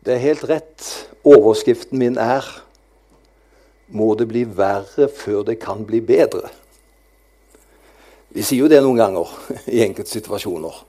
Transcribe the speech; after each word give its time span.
Det 0.00 0.14
er 0.14 0.22
helt 0.22 0.46
rett. 0.48 0.86
Overskriften 1.24 1.98
min 1.98 2.18
er 2.18 2.44
'Må 3.88 4.14
det 4.14 4.28
bli 4.28 4.44
verre 4.44 5.08
før 5.08 5.42
det 5.42 5.58
kan 5.58 5.84
bli 5.84 6.00
bedre'? 6.00 6.48
Vi 8.30 8.42
sier 8.42 8.58
jo 8.58 8.68
det 8.68 8.82
noen 8.82 8.96
ganger 8.96 9.28
i 9.66 9.82
enkelte 9.82 10.10
situasjoner. 10.10 10.84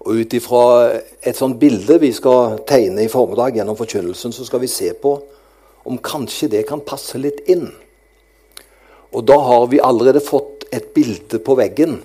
Og 0.00 0.14
ut 0.14 0.34
ifra 0.34 0.92
et 1.22 1.36
sånt 1.36 1.60
bilde 1.60 2.00
vi 2.00 2.12
skal 2.12 2.58
tegne 2.66 3.04
i 3.04 3.08
formiddag 3.08 3.54
gjennom 3.54 3.76
forkynnelsen, 3.76 4.32
så 4.32 4.44
skal 4.44 4.60
vi 4.60 4.66
se 4.66 4.92
på 4.92 5.22
om 5.84 5.98
kanskje 5.98 6.50
det 6.50 6.66
kan 6.66 6.80
passe 6.80 7.18
litt 7.18 7.40
inn. 7.46 7.70
Og 9.12 9.24
da 9.24 9.38
har 9.38 9.66
vi 9.66 9.80
allerede 9.80 10.20
fått 10.20 10.66
et 10.72 10.92
bilde 10.94 11.38
på 11.38 11.54
veggen. 11.54 12.02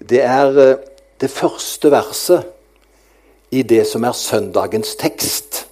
Det 0.00 0.20
er 0.20 0.58
eh, 0.58 0.76
det 1.20 1.30
første 1.30 1.90
verset 1.90 2.44
i 3.50 3.62
det 3.62 3.84
som 3.86 4.04
er 4.04 4.16
søndagens 4.16 4.94
tekst. 5.00 5.64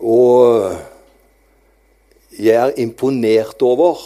Og 0.00 0.74
jeg 2.38 2.54
er 2.54 2.76
imponert 2.82 3.62
over 3.62 3.98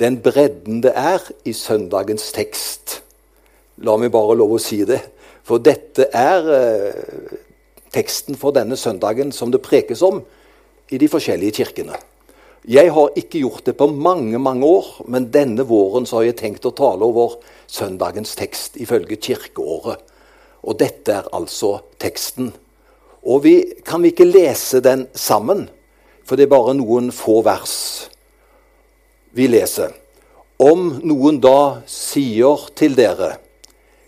den 0.00 0.20
bredden 0.22 0.82
det 0.82 0.92
er 0.94 1.22
i 1.44 1.52
søndagens 1.52 2.30
tekst. 2.32 3.00
La 3.82 3.96
meg 3.98 4.12
bare 4.14 4.36
lov 4.38 4.54
å 4.54 4.60
si 4.62 4.84
det. 4.86 5.00
For 5.46 5.58
dette 5.62 6.06
er 6.14 6.50
eh, 6.54 7.32
teksten 7.94 8.38
for 8.38 8.54
denne 8.54 8.78
søndagen 8.78 9.32
som 9.34 9.50
det 9.50 9.62
prekes 9.64 10.02
om 10.06 10.20
i 10.92 11.00
de 11.00 11.08
forskjellige 11.10 11.58
kirkene. 11.62 11.98
Jeg 12.68 12.92
har 12.92 13.14
ikke 13.16 13.40
gjort 13.42 13.66
det 13.66 13.76
på 13.78 13.88
mange 13.90 14.38
mange 14.38 14.66
år, 14.66 14.86
men 15.08 15.30
denne 15.32 15.64
våren 15.66 16.06
så 16.06 16.20
har 16.20 16.28
jeg 16.28 16.38
tenkt 16.42 16.66
å 16.68 16.74
tale 16.76 17.06
over 17.06 17.38
søndagens 17.66 18.34
tekst 18.38 18.76
ifølge 18.82 19.16
kirkeåret. 19.16 20.02
Og 20.68 20.76
dette 20.80 21.14
er 21.14 21.28
altså 21.32 21.78
teksten. 22.00 22.52
Og 23.24 23.42
vi 23.44 23.54
kan 23.84 24.02
vi 24.04 24.12
ikke 24.12 24.28
lese 24.28 24.82
den 24.84 25.06
sammen, 25.16 25.66
for 26.24 26.36
det 26.36 26.46
er 26.46 26.52
bare 26.52 26.76
noen 26.76 27.08
få 27.14 27.40
vers 27.46 27.74
vi 29.32 29.48
leser. 29.48 29.92
Om 30.58 30.98
noen 31.06 31.38
da 31.40 31.84
sier 31.88 32.68
til 32.76 32.96
dere 32.98 33.36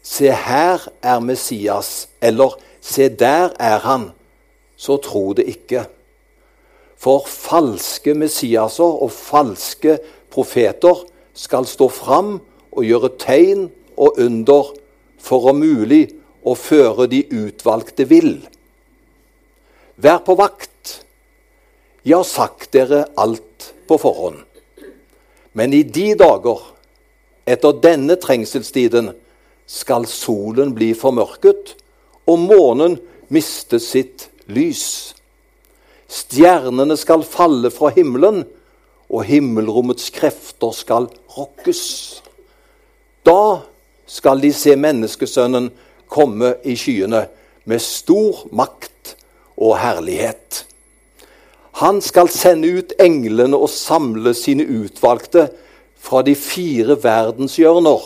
Se, 0.03 0.31
her 0.33 0.81
er 1.05 1.21
Messias, 1.21 2.09
eller 2.25 2.57
Se, 2.81 3.11
der 3.13 3.53
er 3.61 3.83
han, 3.85 4.07
så 4.77 4.97
tro 5.05 5.35
det 5.37 5.45
ikke. 5.53 5.85
For 6.97 7.29
falske 7.29 8.15
Messiaser 8.17 8.97
og 9.05 9.13
falske 9.13 9.99
profeter 10.33 11.05
skal 11.37 11.69
stå 11.69 11.91
fram 11.93 12.39
og 12.73 12.89
gjøre 12.89 13.13
tegn 13.21 13.69
og 14.01 14.19
under 14.25 14.73
for 15.21 15.53
om 15.53 15.61
mulig 15.61 16.09
å 16.45 16.55
føre 16.57 17.07
de 17.11 17.25
utvalgte 17.29 18.07
vill. 18.09 18.39
Vær 20.01 20.23
på 20.25 20.37
vakt. 20.39 21.01
Jeg 22.03 22.17
har 22.17 22.29
sagt 22.29 22.71
dere 22.73 23.05
alt 23.21 23.73
på 23.89 23.99
forhånd. 24.01 24.41
Men 25.53 25.75
i 25.77 25.83
de 25.83 26.15
dager, 26.17 26.63
etter 27.45 27.77
denne 27.83 28.17
trengselstiden, 28.21 29.13
skal 29.71 30.07
solen 30.09 30.73
bli 30.75 30.93
formørket, 30.99 31.75
og 32.31 32.39
månen 32.43 32.97
miste 33.31 33.81
sitt 33.83 34.29
lys. 34.51 35.13
Stjernene 36.11 36.97
skal 36.99 37.23
falle 37.27 37.71
fra 37.75 37.93
himmelen, 37.95 38.43
og 39.11 39.27
himmelrommets 39.27 40.11
krefter 40.15 40.75
skal 40.75 41.09
rokkes. 41.37 41.83
Da 43.27 43.63
skal 44.11 44.43
de 44.43 44.53
se 44.55 44.75
menneskesønnen 44.79 45.71
komme 46.11 46.55
i 46.67 46.77
skyene 46.79 47.25
med 47.71 47.83
stor 47.83 48.45
makt 48.57 49.15
og 49.61 49.77
herlighet. 49.79 50.65
Han 51.81 52.01
skal 52.05 52.29
sende 52.33 52.69
ut 52.81 52.93
englene 53.01 53.57
og 53.57 53.71
samle 53.73 54.35
sine 54.37 54.67
utvalgte 54.67 55.47
fra 56.01 56.23
de 56.27 56.35
fire 56.35 56.97
verdenshjørner, 57.03 58.03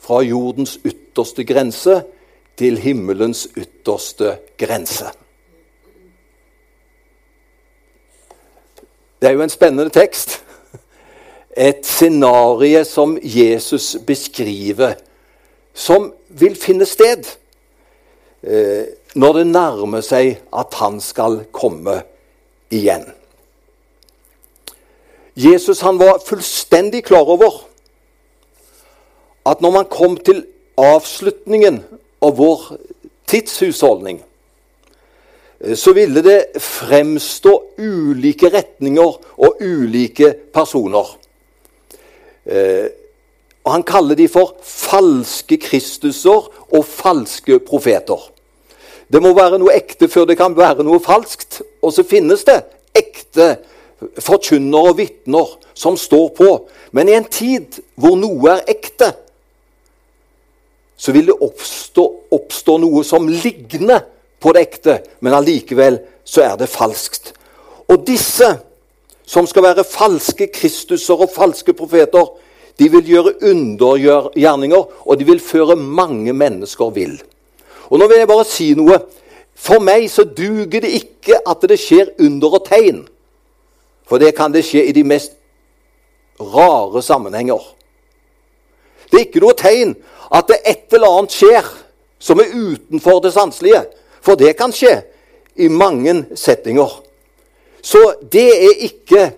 fra 0.00 0.22
jordens 0.22 0.76
ytterste 0.86 1.44
grense 1.44 2.00
til 2.56 2.78
himmelens 2.78 3.46
ytterste 3.58 4.36
grense. 4.58 5.10
Det 9.20 9.28
er 9.28 9.34
jo 9.36 9.42
en 9.42 9.50
spennende 9.50 9.90
tekst. 9.90 10.42
Et 11.56 11.86
scenario 11.86 12.84
som 12.84 13.16
Jesus 13.22 13.96
beskriver, 14.06 14.94
som 15.74 16.12
vil 16.36 16.56
finne 16.58 16.86
sted 16.88 17.28
eh, 18.42 18.84
når 19.16 19.38
det 19.38 19.46
nærmer 19.48 20.04
seg 20.04 20.36
at 20.52 20.76
han 20.80 21.00
skal 21.00 21.44
komme 21.54 22.00
igjen. 22.72 23.06
Jesus 25.36 25.82
han 25.84 25.98
var 26.00 26.20
fullstendig 26.24 27.02
klar 27.08 27.28
over 27.28 27.62
at 29.46 29.60
når 29.62 29.72
man 29.72 29.90
kom 29.92 30.16
til 30.16 30.44
avslutningen 30.80 31.82
av 32.24 32.36
vår 32.36 32.64
tidshusholdning, 33.30 34.20
eh, 35.60 35.76
så 35.76 35.92
ville 35.96 36.24
det 36.24 36.60
fremstå 36.60 37.54
ulike 37.78 38.50
retninger 38.52 39.20
og 39.36 39.62
ulike 39.62 40.32
personer. 40.52 41.16
Eh, 42.46 42.86
og 43.66 43.72
Han 43.72 43.82
kaller 43.82 44.14
de 44.14 44.28
for 44.30 44.54
falske 44.62 45.58
Kristuser 45.58 46.46
og 46.70 46.84
falske 46.86 47.58
profeter. 47.66 48.20
Det 49.10 49.22
må 49.22 49.32
være 49.34 49.58
noe 49.58 49.74
ekte 49.74 50.06
før 50.10 50.28
det 50.30 50.38
kan 50.38 50.54
være 50.54 50.86
noe 50.86 51.02
falskt. 51.02 51.60
Og 51.82 51.90
så 51.94 52.06
finnes 52.06 52.46
det 52.46 52.60
ekte 52.94 53.56
forkynnere 54.22 54.92
og 54.92 54.98
vitner 55.00 55.56
som 55.74 55.98
står 55.98 56.28
på. 56.38 56.50
Men 56.94 57.10
i 57.10 57.16
en 57.18 57.26
tid 57.26 57.80
hvor 57.98 58.14
noe 58.18 58.54
er 58.54 58.70
ekte, 58.70 59.10
så 60.96 61.12
vil 61.12 61.26
det 61.28 61.36
oppstå, 61.42 62.06
oppstå 62.32 62.78
noe 62.86 63.02
som 63.04 63.26
ligner 63.28 64.06
på 64.40 64.54
det 64.54 64.62
ekte, 64.62 65.00
men 65.20 65.34
allikevel 65.34 65.98
så 66.24 66.46
er 66.46 66.54
det 66.60 66.70
falskt. 66.70 67.34
Og 67.90 68.06
disse 68.06 68.46
som 69.26 69.46
skal 69.50 69.66
være 69.66 69.84
falske 69.84 70.46
Kristuser 70.54 71.18
og 71.18 71.34
falske 71.34 71.74
profeter, 71.74 72.30
de 72.78 72.88
vil 72.92 73.08
gjøre 73.08 73.34
undergjerninger, 73.48 74.82
og 75.06 75.18
de 75.18 75.24
vil 75.24 75.40
føre 75.40 75.76
mange 75.76 76.32
mennesker 76.36 76.90
vill. 76.92 77.16
Og 77.88 78.00
nå 78.00 78.08
vil 78.10 78.20
jeg 78.20 78.28
bare 78.28 78.48
si 78.48 78.72
noe. 78.76 78.98
For 79.56 79.80
meg 79.80 80.10
så 80.12 80.26
duger 80.28 80.82
det 80.84 80.92
ikke 80.98 81.38
at 81.48 81.64
det 81.64 81.78
skjer 81.80 82.12
under 82.20 82.58
og 82.58 82.66
tegn. 82.66 83.06
For 84.06 84.20
det 84.20 84.34
kan 84.36 84.52
det 84.52 84.66
skje 84.66 84.84
i 84.90 84.92
de 84.92 85.04
mest 85.06 85.32
rare 86.36 87.00
sammenhenger. 87.02 87.62
Det 89.08 89.18
er 89.18 89.24
ikke 89.24 89.42
noe 89.42 89.56
tegn 89.56 89.94
at 90.34 90.50
det 90.50 90.60
et 90.66 90.92
eller 90.92 91.16
annet 91.20 91.32
skjer 91.32 91.72
som 92.20 92.40
er 92.42 92.52
utenfor 92.52 93.22
det 93.24 93.32
sanselige. 93.32 93.86
For 94.20 94.36
det 94.36 94.56
kan 94.58 94.74
skje 94.74 94.98
i 95.56 95.70
mange 95.72 96.26
settinger. 96.36 96.90
Så 97.80 98.02
det 98.32 98.48
er 98.50 98.84
ikke 98.90 99.30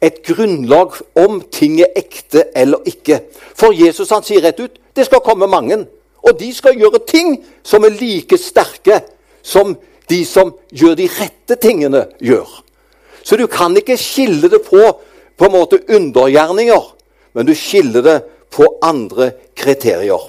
et 0.00 0.22
grunnlag 0.24 0.96
om 1.18 1.40
ting 1.52 1.80
er 1.80 1.92
ekte 1.96 2.46
eller 2.56 2.84
ikke. 2.88 3.20
For 3.54 3.76
Jesus 3.76 4.12
han 4.14 4.24
sier 4.24 4.42
rett 4.44 4.60
ut 4.60 4.78
det 4.96 5.06
skal 5.06 5.22
komme 5.24 5.48
mange. 5.50 5.82
Og 6.26 6.36
de 6.40 6.50
skal 6.52 6.76
gjøre 6.76 7.02
ting 7.08 7.36
som 7.64 7.84
er 7.84 7.96
like 7.96 8.36
sterke 8.40 9.00
som 9.42 9.76
de 10.10 10.24
som 10.26 10.50
gjør 10.74 10.96
de 10.98 11.06
rette 11.08 11.56
tingene, 11.62 12.04
gjør. 12.20 12.48
Så 13.22 13.36
du 13.38 13.46
kan 13.46 13.76
ikke 13.76 13.98
skille 14.00 14.50
det 14.50 14.62
på 14.66 14.80
på 15.40 15.48
en 15.48 15.54
måte 15.54 15.78
undergjerninger, 15.88 16.82
men 17.32 17.46
du 17.48 17.54
skiller 17.56 18.02
det 18.04 18.16
på 18.52 18.66
andre 18.84 19.30
kriterier. 19.56 20.26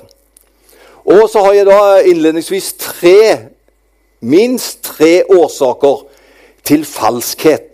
Og 1.03 1.25
så 1.29 1.41
har 1.43 1.57
jeg 1.57 1.65
da 1.67 1.79
innledningsvis 2.07 2.69
tre, 2.79 3.17
minst 4.21 4.83
tre 4.85 5.25
årsaker 5.25 6.05
til 6.63 6.85
falskhet. 6.87 7.70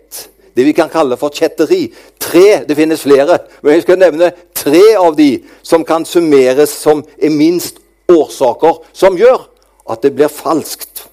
Det 0.58 0.64
vi 0.66 0.72
kan 0.74 0.90
kalle 0.90 1.14
for 1.16 1.30
kjetteri. 1.30 1.84
Tre, 2.18 2.64
det 2.66 2.74
finnes 2.74 3.04
flere, 3.06 3.36
men 3.62 3.76
jeg 3.76 3.84
skal 3.84 4.00
nevne 4.00 4.32
tre 4.58 4.96
av 4.98 5.14
de 5.14 5.36
som 5.62 5.84
kan 5.86 6.02
summeres 6.02 6.72
som 6.74 7.04
er 7.14 7.30
minst 7.30 7.78
årsaker 8.10 8.80
som 8.90 9.14
gjør 9.14 9.44
at 9.86 10.02
det 10.02 10.16
blir 10.18 10.32
falskt. 10.32 11.04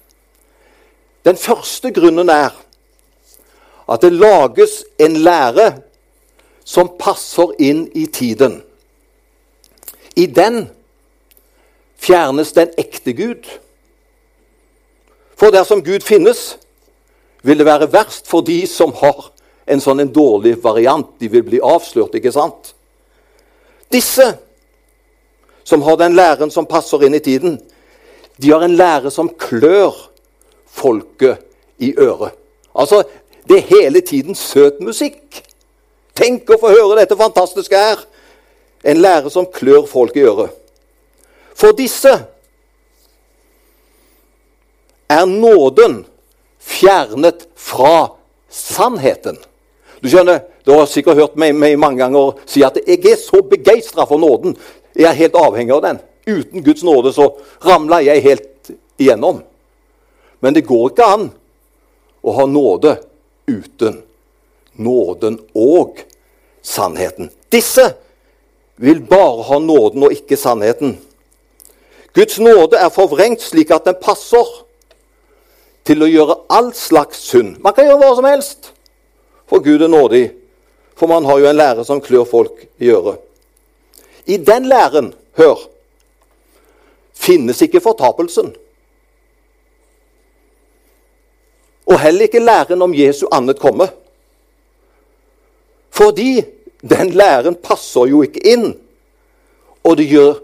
Den 1.22 1.38
første 1.38 1.92
grunnen 1.94 2.30
er 2.32 2.50
at 3.86 4.02
det 4.02 4.16
lages 4.18 4.80
en 4.98 5.14
lære 5.22 5.68
som 6.66 6.90
passer 6.98 7.54
inn 7.62 7.86
i 7.94 8.08
tiden. 8.10 8.58
I 10.18 10.26
den 10.26 10.64
fjernes 12.02 12.50
den 12.58 12.74
ekte 12.82 13.14
Gud. 13.14 13.46
For 15.38 15.54
dersom 15.54 15.84
Gud 15.86 16.02
finnes, 16.02 16.56
vil 17.46 17.62
det 17.62 17.70
være 17.70 17.92
verst 17.92 18.26
for 18.26 18.42
de 18.42 18.64
som 18.66 18.90
har 18.98 19.30
en 19.66 19.82
sånn 19.82 20.00
en 20.00 20.12
dårlig 20.12 20.56
variant. 20.62 21.08
De 21.18 21.28
vil 21.28 21.44
bli 21.46 21.60
avslørt, 21.62 22.14
ikke 22.18 22.34
sant? 22.34 22.72
Disse 23.92 24.32
som 25.66 25.82
har 25.82 25.98
den 25.98 26.14
læren 26.14 26.50
som 26.50 26.66
passer 26.66 27.02
inn 27.06 27.16
i 27.18 27.22
tiden, 27.22 27.58
de 28.36 28.50
har 28.52 28.62
en 28.62 28.76
lære 28.78 29.10
som 29.10 29.28
klør 29.28 29.94
folket 30.70 31.42
i 31.82 31.92
øret. 31.98 32.36
Altså, 32.76 33.02
det 33.48 33.56
er 33.58 33.70
hele 33.70 34.00
tiden 34.00 34.34
søt 34.34 34.78
musikk. 34.84 35.42
Tenk 36.16 36.50
å 36.50 36.60
få 36.60 36.70
høre 36.70 37.00
dette 37.00 37.18
fantastiske 37.18 37.76
her. 37.76 38.04
En 38.86 39.00
lære 39.02 39.30
som 39.32 39.48
klør 39.50 39.88
folk 39.90 40.16
i 40.16 40.24
øret. 40.28 40.54
For 41.56 41.74
disse 41.74 42.12
er 45.08 45.26
nåden 45.26 46.04
fjernet 46.60 47.46
fra 47.56 48.12
sannheten. 48.50 49.38
Du 50.06 50.10
skjønner, 50.10 50.44
Du 50.62 50.70
har 50.72 50.86
sikkert 50.86 51.18
hørt 51.18 51.36
meg, 51.38 51.54
meg 51.54 51.76
mange 51.78 51.98
ganger 51.98 52.36
si 52.46 52.62
at 52.62 52.76
jeg 52.78 53.00
er 53.06 53.16
så 53.18 53.40
begeistra 53.42 54.04
for 54.06 54.18
nåden. 54.18 54.56
Jeg 54.94 55.06
er 55.06 55.18
helt 55.18 55.38
avhengig 55.38 55.74
av 55.74 55.82
den. 55.82 55.98
Uten 56.26 56.62
Guds 56.62 56.82
nåde 56.86 57.12
så 57.14 57.26
ramler 57.62 58.02
jeg 58.06 58.22
helt 58.22 58.70
igjennom. 58.98 59.40
Men 60.42 60.54
det 60.54 60.66
går 60.66 60.90
ikke 60.90 61.08
an 61.10 61.24
å 62.22 62.34
ha 62.34 62.46
nåde 62.50 62.96
uten 63.46 64.00
nåden 64.78 65.40
og 65.54 66.02
sannheten. 66.62 67.30
Disse 67.50 67.88
vil 68.82 69.02
bare 69.06 69.46
ha 69.50 69.58
nåden 69.62 70.06
og 70.06 70.14
ikke 70.14 70.38
sannheten. 70.38 70.96
Guds 72.14 72.38
nåde 72.42 72.78
er 72.78 72.94
forvrengt 72.94 73.42
slik 73.42 73.74
at 73.74 73.86
den 73.90 73.98
passer 74.02 74.54
til 75.86 76.02
å 76.02 76.10
gjøre 76.10 76.40
all 76.50 76.72
slags 76.74 77.26
synd. 77.26 77.58
Man 77.62 77.74
kan 77.74 77.86
gjøre 77.86 78.02
hva 78.02 78.14
som 78.18 78.30
helst, 78.30 78.72
for 79.46 79.62
Gud 79.64 79.82
er 79.82 79.88
nådig. 79.88 80.30
For 80.96 81.06
man 81.06 81.24
har 81.24 81.38
jo 81.38 81.48
en 81.48 81.56
lære 81.56 81.84
som 81.84 82.00
klør 82.00 82.24
folk 82.24 82.66
i 82.78 82.90
øret. 82.90 83.18
I 84.26 84.36
den 84.36 84.66
læren, 84.66 85.14
hør, 85.36 85.68
finnes 87.14 87.62
ikke 87.62 87.80
fortapelsen. 87.80 88.54
Og 91.86 92.00
heller 92.00 92.22
ikke 92.22 92.42
læren 92.42 92.82
om 92.82 92.94
Jesu 92.94 93.26
annet 93.32 93.60
komme. 93.60 93.88
Fordi 95.90 96.42
den 96.80 97.10
læren 97.10 97.54
passer 97.54 98.06
jo 98.10 98.22
ikke 98.22 98.42
inn. 98.46 98.72
Og 99.84 99.96
det 99.96 100.08
gjør 100.10 100.40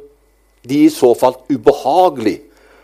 de 0.68 0.84
i 0.84 0.90
så 0.90 1.14
fall 1.18 1.34
ubehagelig 1.50 2.38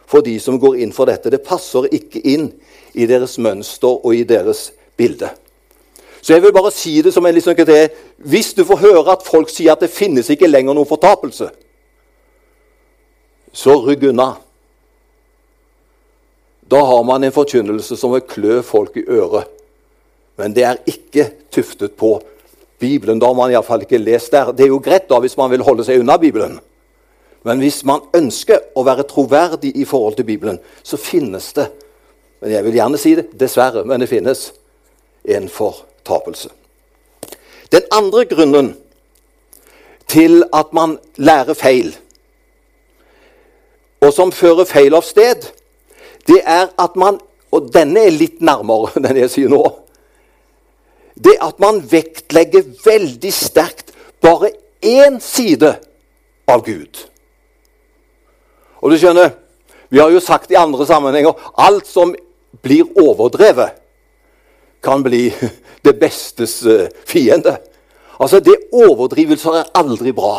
for 0.08 0.24
de 0.24 0.38
som 0.40 0.58
går 0.60 0.80
inn 0.82 0.92
for 0.92 1.06
dette. 1.06 1.30
Det 1.30 1.44
passer 1.46 1.86
ikke 1.92 2.20
inn 2.26 2.50
i 2.94 3.06
deres 3.06 3.38
mønster 3.38 4.00
og 4.02 4.16
i 4.16 4.24
deres 4.26 4.72
bilde. 4.96 5.30
Så 6.28 6.34
jeg 6.36 6.42
vil 6.44 6.52
bare 6.52 6.68
si 6.76 6.98
det 7.00 7.14
som 7.14 7.24
en 7.24 7.32
liksom 7.32 7.54
det, 7.56 7.90
Hvis 8.18 8.52
du 8.52 8.60
får 8.64 8.82
høre 8.82 9.12
at 9.12 9.22
folk 9.24 9.48
sier 9.48 9.72
at 9.72 9.80
det 9.80 9.88
finnes 9.88 10.28
ikke 10.28 10.50
lenger 10.50 10.76
noen 10.76 10.88
fortapelse, 10.88 11.48
så 13.52 13.76
rygg 13.80 14.04
unna. 14.10 14.34
Da 16.68 16.82
har 16.84 17.02
man 17.02 17.24
en 17.24 17.32
forkynnelse 17.32 17.96
som 17.96 18.12
vil 18.12 18.26
klø 18.28 18.58
folk 18.62 18.98
i 19.00 19.06
øret. 19.08 19.48
Men 20.36 20.52
det 20.52 20.66
er 20.68 20.82
ikke 20.84 21.30
tuftet 21.50 21.96
på 21.96 22.18
Bibelen. 22.78 23.18
Da 23.18 23.26
har 23.26 23.34
man 23.34 23.50
iallfall 23.50 23.86
ikke 23.86 23.98
lest 23.98 24.36
der. 24.36 24.52
Det 24.52 24.66
er 24.66 24.74
jo 24.74 24.82
greit 24.84 25.08
da 25.08 25.16
hvis 25.24 25.38
man 25.40 25.50
vil 25.50 25.64
holde 25.64 25.86
seg 25.88 26.04
unna 26.04 26.18
Bibelen. 26.20 26.60
Men 27.42 27.64
hvis 27.64 27.80
man 27.88 28.04
ønsker 28.12 28.68
å 28.76 28.84
være 28.84 29.08
troverdig 29.08 29.72
i 29.80 29.88
forhold 29.88 30.20
til 30.20 30.28
Bibelen, 30.28 30.60
så 30.84 31.00
finnes 31.00 31.54
det 31.56 31.70
men 32.40 32.52
jeg 32.52 32.64
vil 32.68 32.76
gjerne 32.78 32.98
si 33.00 33.14
det 33.18 33.24
dessverre, 33.38 33.82
men 33.82 33.98
det 33.98 34.10
finnes 34.10 34.44
en 35.26 35.48
fortapelse. 36.08 36.48
Den 37.72 37.84
andre 37.92 38.24
grunnen 38.24 38.76
til 40.08 40.42
at 40.56 40.72
man 40.72 40.98
lærer 41.16 41.54
feil, 41.54 41.96
og 44.00 44.12
som 44.12 44.32
fører 44.32 44.64
feil 44.64 44.94
av 44.94 45.04
sted, 45.04 45.50
det 46.28 46.40
er 46.44 46.70
at 46.78 46.96
man 46.96 47.20
Og 47.48 47.70
denne 47.72 48.02
er 48.04 48.12
litt 48.12 48.42
nærmere 48.44 49.00
den 49.06 49.22
jeg 49.22 49.30
sier 49.32 49.48
nå. 49.48 49.62
Det 51.16 51.32
at 51.40 51.56
man 51.64 51.78
vektlegger 51.80 52.66
veldig 52.84 53.30
sterkt 53.32 53.94
bare 54.20 54.50
én 54.84 55.16
side 55.24 55.70
av 56.44 56.60
Gud. 56.66 57.08
Og 58.84 58.92
du 58.92 58.98
skjønner, 59.00 59.32
Vi 59.88 59.98
har 59.98 60.10
jo 60.12 60.20
sagt 60.20 60.50
i 60.52 60.56
andre 60.60 60.84
sammenhenger 60.86 61.32
alt 61.56 61.86
som 61.88 62.10
blir 62.60 62.84
overdrevet, 63.00 63.70
kan 64.84 65.00
bli 65.02 65.30
det 65.88 65.98
bestes 66.00 66.60
eh, 66.66 66.86
fiende. 67.08 67.56
Altså, 68.18 68.40
det 68.44 68.56
Overdrivelser 68.72 69.60
er 69.60 69.70
aldri 69.78 70.12
bra. 70.16 70.36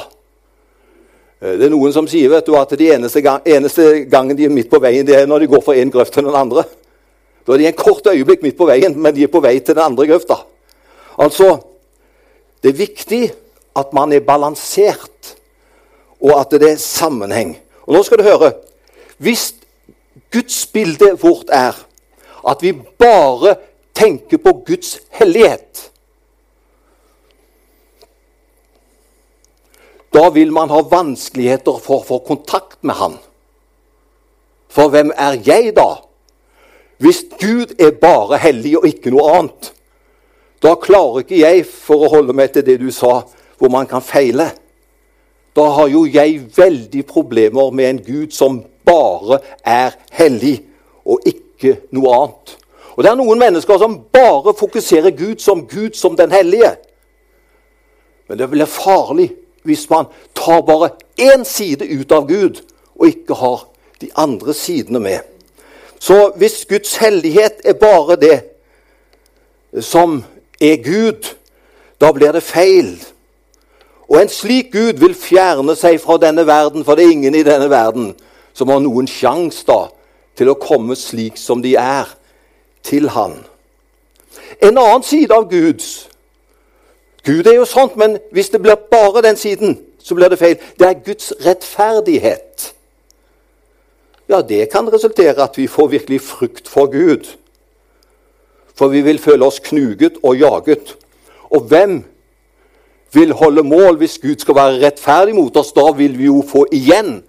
Eh, 1.41 1.55
det 1.59 1.67
er 1.67 1.73
noen 1.73 1.93
som 1.95 2.07
sier 2.09 2.31
vet 2.31 2.47
du, 2.47 2.55
at 2.59 2.75
de 2.77 2.91
eneste, 2.93 3.23
gang, 3.25 3.41
eneste 3.47 4.05
gangen 4.11 4.37
de 4.37 4.47
er 4.47 4.53
midt 4.53 4.71
på 4.71 4.81
veien, 4.83 5.07
det 5.07 5.17
er 5.17 5.29
når 5.29 5.45
de 5.45 5.51
går 5.53 5.65
fra 5.65 5.77
en 5.79 5.93
grøft 5.93 6.15
til 6.17 6.27
den 6.27 6.37
andre. 6.37 6.65
Da 7.47 7.55
er 7.55 7.63
de 7.63 7.69
en 7.71 7.79
kort 7.79 8.07
øyeblikk 8.11 8.43
midt 8.45 8.57
på 8.59 8.67
veien, 8.69 8.93
men 8.99 9.15
de 9.15 9.25
er 9.25 9.31
på 9.31 9.41
vei 9.41 9.55
til 9.57 9.73
den 9.73 9.85
andre 9.85 10.05
grøfta. 10.11 10.41
Altså, 11.19 11.57
det 12.63 12.73
er 12.73 12.81
viktig 12.81 13.23
at 13.79 13.93
man 13.95 14.13
er 14.13 14.25
balansert, 14.25 15.35
og 16.19 16.35
at 16.35 16.51
det 16.59 16.73
er 16.73 16.81
sammenheng. 16.83 17.55
Og 17.87 17.95
nå 17.95 18.03
skal 18.03 18.19
du 18.19 18.27
høre 18.27 18.51
Hvis 19.17 19.53
gudsbildet 20.31 21.17
vårt 21.23 21.49
er 21.51 21.75
at 22.47 22.61
vi 22.61 22.71
bare 22.71 23.55
tenker 23.99 24.41
på 24.41 24.53
Guds 24.67 24.97
hellighet 25.19 25.89
Da 30.13 30.29
vil 30.33 30.51
man 30.51 30.71
ha 30.73 30.81
vanskeligheter 30.89 31.77
for 31.83 31.99
å 31.99 32.05
få 32.05 32.17
kontakt 32.25 32.79
med 32.81 32.97
Han. 32.97 33.17
For 34.69 34.89
hvem 34.89 35.11
er 35.13 35.37
jeg, 35.45 35.75
da? 35.77 36.01
Hvis 36.97 37.23
Gud 37.39 37.75
er 37.77 37.93
bare 38.01 38.39
hellig 38.41 38.75
og 38.79 38.87
ikke 38.89 39.13
noe 39.13 39.27
annet, 39.37 39.69
da 40.65 40.73
klarer 40.81 41.23
ikke 41.23 41.39
jeg, 41.39 41.61
for 41.63 42.03
å 42.03 42.11
holde 42.11 42.35
meg 42.35 42.51
til 42.53 42.65
det 42.67 42.79
du 42.81 42.89
sa, 42.91 43.21
hvor 43.61 43.71
man 43.71 43.87
kan 43.87 44.03
feile. 44.03 44.49
Da 45.55 45.67
har 45.77 45.87
jo 45.93 46.03
jeg 46.09 46.41
veldig 46.57 47.05
problemer 47.07 47.71
med 47.71 47.89
en 47.89 48.01
Gud 48.03 48.35
som 48.35 48.59
bare 48.85 49.39
er 49.63 49.95
hellig, 50.17 50.57
og 51.05 51.23
ikke 51.29 51.77
noe 51.95 52.17
annet. 52.17 52.55
Og 52.99 53.03
Det 53.03 53.11
er 53.11 53.15
noen 53.15 53.39
mennesker 53.39 53.77
som 53.79 53.93
bare 54.11 54.51
fokuserer 54.59 55.13
Gud 55.15 55.39
som 55.39 55.61
Gud 55.67 55.93
som 55.95 56.17
den 56.19 56.31
hellige. 56.31 56.73
Men 58.27 58.37
det 58.37 58.49
blir 58.51 58.67
farlig 58.67 59.29
hvis 59.63 59.85
man 59.89 60.09
tar 60.35 60.65
bare 60.67 60.89
én 61.15 61.45
side 61.47 61.87
ut 61.87 62.11
av 62.11 62.27
Gud 62.27 62.59
og 62.99 63.07
ikke 63.07 63.37
har 63.39 63.63
de 64.01 64.09
andre 64.15 64.53
sidene 64.53 64.99
med. 64.99 65.23
Så 65.99 66.33
hvis 66.35 66.65
Guds 66.65 66.97
hellighet 66.97 67.63
er 67.63 67.79
bare 67.79 68.19
det 68.19 68.41
som 69.79 70.19
er 70.59 70.83
Gud, 70.83 71.23
da 72.01 72.11
blir 72.11 72.35
det 72.35 72.43
feil. 72.43 72.97
Og 74.11 74.21
en 74.21 74.29
slik 74.29 74.73
Gud 74.75 74.99
vil 74.99 75.15
fjerne 75.15 75.75
seg 75.79 76.01
fra 76.03 76.19
denne 76.19 76.43
verden, 76.47 76.83
for 76.83 76.99
det 76.99 77.05
er 77.07 77.15
ingen 77.15 77.35
i 77.35 77.47
denne 77.47 77.69
verden 77.71 78.11
som 78.53 78.67
har 78.67 78.83
noen 78.83 79.07
sjanse 79.07 79.83
til 80.35 80.51
å 80.51 80.59
komme 80.59 80.99
slik 80.99 81.39
som 81.39 81.63
de 81.63 81.77
er, 81.79 82.18
til 82.83 83.09
Han. 83.09 83.39
En 84.61 84.77
annen 84.77 85.03
side 85.03 85.33
av 85.33 85.49
Guds 85.49 86.09
Gud 87.23 87.47
er 87.47 87.59
jo 87.59 87.65
sånt, 87.67 87.97
men 87.99 88.17
hvis 88.31 88.49
det 88.49 88.61
blir 88.63 88.79
bare 88.91 89.21
den 89.21 89.37
siden, 89.37 89.77
så 89.99 90.15
blir 90.15 90.31
det 90.31 90.39
feil. 90.39 90.55
Det 90.79 90.87
er 90.87 91.01
Guds 91.05 91.33
rettferdighet. 91.45 92.73
Ja, 94.29 94.41
det 94.41 94.69
kan 94.71 94.87
resultere 94.93 95.43
at 95.43 95.57
vi 95.57 95.67
får 95.67 95.87
virkelig 95.87 96.21
frykt 96.21 96.67
for 96.69 96.89
Gud. 96.91 97.27
For 98.75 98.87
vi 98.87 99.01
vil 99.01 99.19
føle 99.19 99.45
oss 99.45 99.59
knuget 99.59 100.17
og 100.23 100.37
jaget. 100.37 100.95
Og 101.49 101.61
hvem 101.61 102.03
vil 103.13 103.33
holde 103.33 103.63
mål 103.63 103.97
hvis 103.97 104.19
Gud 104.21 104.39
skal 104.39 104.55
være 104.55 104.79
rettferdig 104.85 105.35
mot 105.35 105.57
oss? 105.57 105.73
Da 105.75 105.91
vil 105.97 106.17
vi 106.17 106.29
jo 106.29 106.43
få 106.47 106.65
igjen 106.71 107.23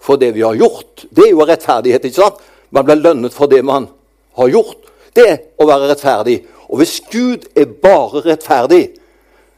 for 0.00 0.16
det 0.16 0.34
vi 0.34 0.46
har 0.46 0.54
gjort. 0.54 1.04
Det 1.10 1.26
er 1.26 1.34
jo 1.34 1.44
rettferdighet. 1.44 2.04
ikke 2.04 2.22
sant? 2.22 2.40
Man 2.70 2.84
blir 2.84 3.02
lønnet 3.02 3.34
for 3.34 3.46
det 3.46 3.64
man 3.64 3.88
har 4.36 4.52
gjort. 4.52 4.86
Det 5.16 5.56
å 5.56 5.66
være 5.68 5.90
rettferdig. 5.90 6.40
Og 6.68 6.80
hvis 6.80 6.98
Gud 7.10 7.46
er 7.56 7.70
bare 7.82 8.22
rettferdig, 8.24 8.84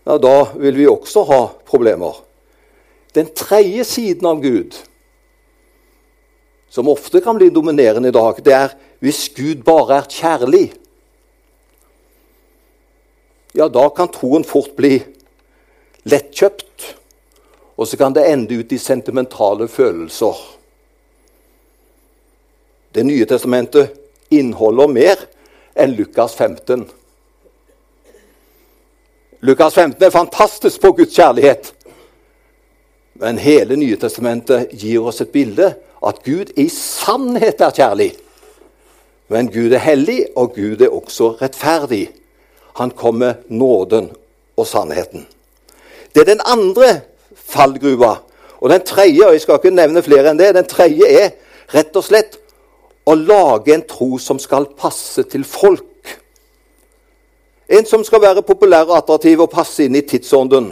ja, 0.06 0.16
da 0.20 0.36
vil 0.56 0.76
vi 0.78 0.88
også 0.88 1.24
ha 1.28 1.40
problemer. 1.68 2.20
Den 3.16 3.30
tredje 3.36 3.84
siden 3.88 4.28
av 4.28 4.42
Gud, 4.44 4.76
som 6.70 6.88
ofte 6.92 7.20
kan 7.24 7.38
bli 7.38 7.48
dominerende 7.50 8.12
i 8.12 8.14
dag, 8.14 8.38
det 8.44 8.54
er 8.54 8.76
hvis 9.04 9.26
Gud 9.34 9.64
bare 9.66 10.02
er 10.02 10.10
kjærlig. 10.12 10.66
Ja, 13.56 13.66
da 13.72 13.88
kan 13.90 14.12
troen 14.12 14.44
fort 14.46 14.76
bli 14.76 15.00
lettkjøpt. 16.08 16.94
Og 17.78 17.86
så 17.86 17.96
kan 17.96 18.14
det 18.14 18.26
ende 18.26 18.58
ut 18.58 18.72
i 18.74 18.78
sentimentale 18.78 19.68
følelser. 19.70 20.38
Det 22.94 23.04
nye 23.06 23.26
testamentet 23.28 23.97
inneholder 24.30 24.90
mer 24.92 25.26
enn 25.78 25.94
Lukas 25.96 26.34
15. 26.34 26.86
Lukas 29.40 29.74
15 29.74 30.02
er 30.02 30.14
fantastisk 30.14 30.80
på 30.82 30.92
Guds 30.98 31.14
kjærlighet. 31.14 31.72
Men 33.18 33.38
hele 33.38 33.76
Nye 33.78 33.98
testamentet 33.98 34.72
gir 34.78 35.06
oss 35.06 35.22
et 35.22 35.32
bilde 35.34 35.72
at 36.06 36.22
Gud 36.24 36.52
i 36.58 36.68
sannhet 36.70 37.60
er 37.62 37.74
kjærlig. 37.74 38.12
Men 39.28 39.50
Gud 39.52 39.74
er 39.74 39.82
hellig, 39.82 40.22
og 40.36 40.54
Gud 40.54 40.80
er 40.80 40.94
også 40.94 41.34
rettferdig. 41.42 42.08
Han 42.78 42.90
kom 42.90 43.18
med 43.20 43.34
nåden 43.48 44.10
og 44.56 44.66
sannheten. 44.66 45.26
Det 46.14 46.22
er 46.22 46.30
den 46.34 46.44
andre 46.46 47.00
fallgruva. 47.34 48.14
Og 48.60 48.70
den 48.70 48.82
tredje, 48.86 49.26
og 49.26 49.32
jeg 49.32 49.40
skal 49.40 49.58
ikke 49.58 49.74
nevne 49.74 50.02
flere 50.02 50.30
enn 50.30 50.38
det, 50.40 50.54
den 50.56 50.66
tredje 50.66 51.06
er 51.06 51.34
rett 51.74 51.94
og 51.96 52.06
slett 52.06 52.37
å 53.08 53.14
lage 53.16 53.72
en 53.72 53.84
tro 53.88 54.18
som 54.20 54.40
skal 54.42 54.68
passe 54.76 55.24
til 55.32 55.46
folk. 55.48 55.84
En 57.68 57.86
som 57.88 58.04
skal 58.04 58.22
være 58.24 58.44
populær 58.44 58.88
og 58.88 58.98
attraktiv 58.98 59.40
og 59.44 59.52
passe 59.52 59.84
inn 59.84 59.96
i 59.96 60.04
tidsånden. 60.04 60.70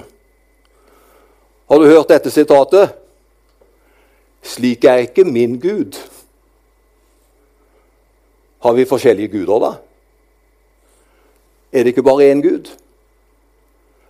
Har 1.67 1.81
du 1.81 1.89
hørt 1.89 2.13
dette 2.13 2.33
sitatet? 2.33 2.93
Slik 4.47 4.85
er 4.85 5.07
ikke 5.07 5.25
min 5.27 5.57
Gud. 5.61 5.97
Har 8.63 8.77
vi 8.77 8.89
forskjellige 8.89 9.33
guder, 9.33 9.59
da? 9.63 9.73
Er 11.73 11.85
det 11.85 11.95
ikke 11.95 12.07
bare 12.07 12.31
én 12.31 12.45
Gud? 12.45 12.71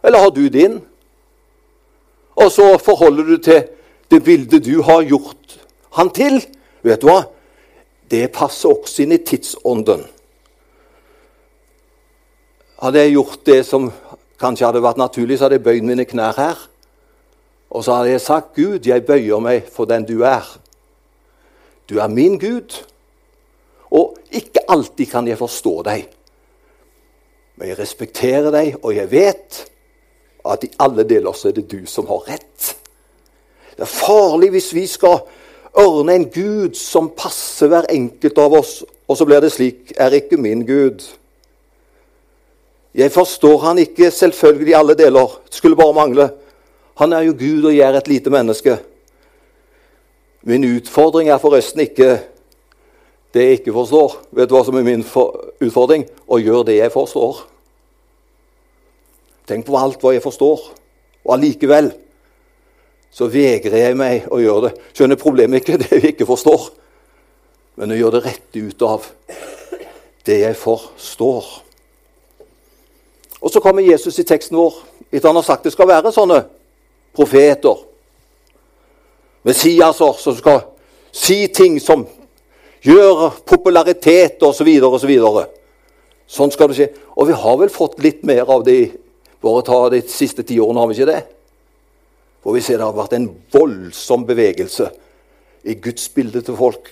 Eller 0.05 0.23
har 0.23 0.31
du 0.31 0.45
din? 0.49 0.81
Og 2.37 2.53
så 2.53 2.77
forholder 2.79 3.25
du 3.25 3.37
til 3.43 3.65
det 4.11 4.23
bildet 4.25 4.65
du 4.65 4.83
har 4.83 5.03
gjort 5.03 5.57
han 5.97 6.11
til. 6.11 6.39
Vet 6.85 7.03
du 7.03 7.09
hva? 7.09 7.25
Det 8.11 8.29
passer 8.33 8.71
også 8.71 9.03
inn 9.03 9.17
i 9.17 9.23
tidsånden. 9.25 10.05
Hadde 12.83 13.03
jeg 13.03 13.17
gjort 13.17 13.47
det 13.49 13.61
som 13.67 13.89
kanskje 14.41 14.69
hadde 14.69 14.85
vært 14.85 15.01
naturlig, 15.01 15.39
så 15.39 15.47
hadde 15.47 15.59
jeg 15.59 15.65
bøyd 15.67 15.87
mine 15.89 16.05
knær 16.09 16.37
her. 16.37 16.61
Og 17.71 17.85
så 17.85 17.97
hadde 17.97 18.13
jeg 18.13 18.21
sagt, 18.21 18.55
'Gud, 18.55 18.87
jeg 18.87 19.07
bøyer 19.07 19.41
meg 19.41 19.67
for 19.73 19.85
den 19.85 20.05
du 20.05 20.23
er.' 20.23 20.59
Du 21.89 21.99
er 21.99 22.09
min 22.09 22.39
Gud. 22.39 22.85
Og 23.91 24.17
ikke 24.31 24.65
alltid 24.69 25.07
kan 25.07 25.29
jeg 25.29 25.39
forstå 25.39 25.83
deg. 25.83 26.09
Men 27.57 27.69
jeg 27.69 27.79
respekterer 27.79 28.51
deg, 28.51 28.75
og 28.83 28.97
jeg 28.97 29.11
vet 29.11 29.61
at 30.47 30.65
i 30.65 30.73
alle 30.79 31.05
deler 31.09 31.33
så 31.33 31.49
er 31.49 31.53
det 31.53 31.71
du 31.71 31.87
som 31.87 32.07
har 32.11 32.27
rett. 32.29 32.77
Det 33.77 33.85
er 33.87 33.93
farlig 33.93 34.51
hvis 34.51 34.73
vi 34.75 34.87
skal 34.87 35.21
ørne 35.79 36.15
en 36.15 36.29
Gud 36.33 36.75
som 36.79 37.11
passer 37.17 37.71
hver 37.71 37.89
enkelt 37.93 38.39
av 38.39 38.55
oss, 38.59 38.81
og 39.09 39.19
så 39.19 39.27
blir 39.29 39.43
det 39.45 39.53
slik 39.55 39.93
er 40.01 40.15
ikke 40.17 40.39
min 40.41 40.65
Gud. 40.67 41.05
Jeg 42.97 43.13
forstår 43.13 43.59
han 43.61 43.79
ikke 43.79 44.11
selvfølgelig 44.11 44.73
i 44.73 44.79
alle 44.79 44.95
deler. 44.97 45.35
Det 45.47 45.59
skulle 45.59 45.77
bare 45.77 45.95
mangle. 45.95 46.31
Han 46.97 47.13
er 47.13 47.27
jo 47.27 47.35
Gud, 47.37 47.69
og 47.69 47.77
er 47.77 47.99
et 47.99 48.09
lite 48.09 48.31
menneske. 48.33 48.79
Min 50.43 50.65
utfordring 50.65 51.29
er 51.29 51.43
forresten 51.43 51.83
ikke 51.85 52.23
det 53.35 53.43
jeg 53.43 53.59
ikke 53.59 53.75
forstår. 53.77 54.17
Vet 54.33 54.49
du 54.49 54.55
hva 54.57 54.65
som 54.65 54.79
er 54.81 54.87
min 54.87 55.05
utfordring? 55.05 56.07
Å 56.25 56.41
gjøre 56.41 56.71
det 56.71 56.79
jeg 56.79 56.95
forstår. 56.95 57.43
Tenk 59.47 59.67
på 59.67 59.77
alt 59.77 60.01
hva 60.01 60.15
jeg 60.15 60.25
forstår. 60.25 60.63
Og 61.27 61.35
allikevel 61.37 61.93
så 63.17 63.31
vegrer 63.33 63.79
jeg 63.81 63.97
meg 63.97 64.27
å 64.29 64.39
gjøre 64.43 64.69
det. 64.69 64.73
Skjønner 64.93 65.21
problemet 65.21 65.63
ikke 65.63 65.79
det 65.85 66.01
vi 66.03 66.13
ikke 66.13 66.29
forstår, 66.29 66.69
men 67.81 67.95
å 67.95 67.97
gjøre 67.97 68.19
det 68.19 68.27
rette 68.27 68.65
ut 68.65 68.85
av 68.85 69.07
det 70.27 70.41
jeg 70.43 70.59
forstår. 70.61 71.49
Og 73.41 73.53
så 73.53 73.63
kommer 73.63 73.85
Jesus 73.85 74.19
i 74.21 74.27
teksten 74.27 74.59
vår 74.59 74.83
etter 75.07 75.29
han 75.29 75.39
har 75.39 75.47
sagt 75.47 75.65
det 75.65 75.73
skal 75.73 75.89
være 75.89 76.13
sånne 76.13 76.43
profeter, 77.17 77.85
Messiaser, 79.47 80.17
som 80.19 80.35
skal 80.35 80.65
si 81.15 81.45
ting 81.55 81.77
som 81.79 82.03
gjør 82.83 83.37
popularitet 83.47 84.43
osv. 84.43 84.67
osv. 84.89 85.13
Så 85.15 85.45
sånn 86.27 86.51
skal 86.51 86.73
det 86.73 86.79
skje. 86.81 86.89
Og 87.15 87.31
vi 87.31 87.37
har 87.39 87.61
vel 87.61 87.71
fått 87.71 88.01
litt 88.03 88.27
mer 88.27 88.51
av 88.51 88.65
det 88.67 88.81
bare 89.45 89.63
ta 89.63 89.79
de 89.95 90.03
siste 90.11 90.43
ti 90.43 90.59
årene, 90.59 90.83
har 90.83 90.91
vi 90.91 90.99
ikke 90.99 91.11
det? 91.13 91.23
For 92.47 92.55
vi 92.55 92.61
ser 92.63 92.79
det 92.79 92.87
har 92.87 92.95
vært 92.95 93.17
en 93.17 93.25
voldsom 93.51 94.23
bevegelse 94.23 94.85
i 95.67 95.75
gudsbildet 95.83 96.45
til 96.47 96.55
folk. 96.55 96.91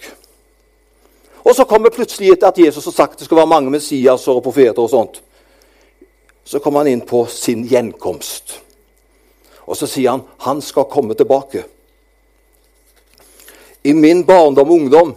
Og 1.46 1.52
så 1.54 1.62
kommer 1.70 1.92
plutselig 1.94 2.32
etter 2.32 2.48
at 2.48 2.56
Jesus 2.58 2.88
har 2.88 2.94
sagt 2.96 3.20
det 3.20 3.28
skal 3.28 3.38
være 3.38 3.52
mange 3.52 3.70
Messiaser 3.70 4.34
og 4.34 4.42
profeter 4.42 4.82
og 4.82 4.90
sånt, 4.90 5.20
så 6.42 6.58
kommer 6.58 6.82
han 6.82 6.90
inn 6.90 7.04
på 7.06 7.20
sin 7.30 7.62
gjenkomst. 7.70 8.56
Og 9.70 9.78
så 9.78 9.86
sier 9.86 10.16
han 10.16 10.24
han 10.42 10.58
skal 10.58 10.88
komme 10.90 11.14
tilbake. 11.14 11.62
I 13.86 13.92
min 13.94 14.24
barndom 14.26 14.72
og 14.72 14.74
ungdom 14.74 15.12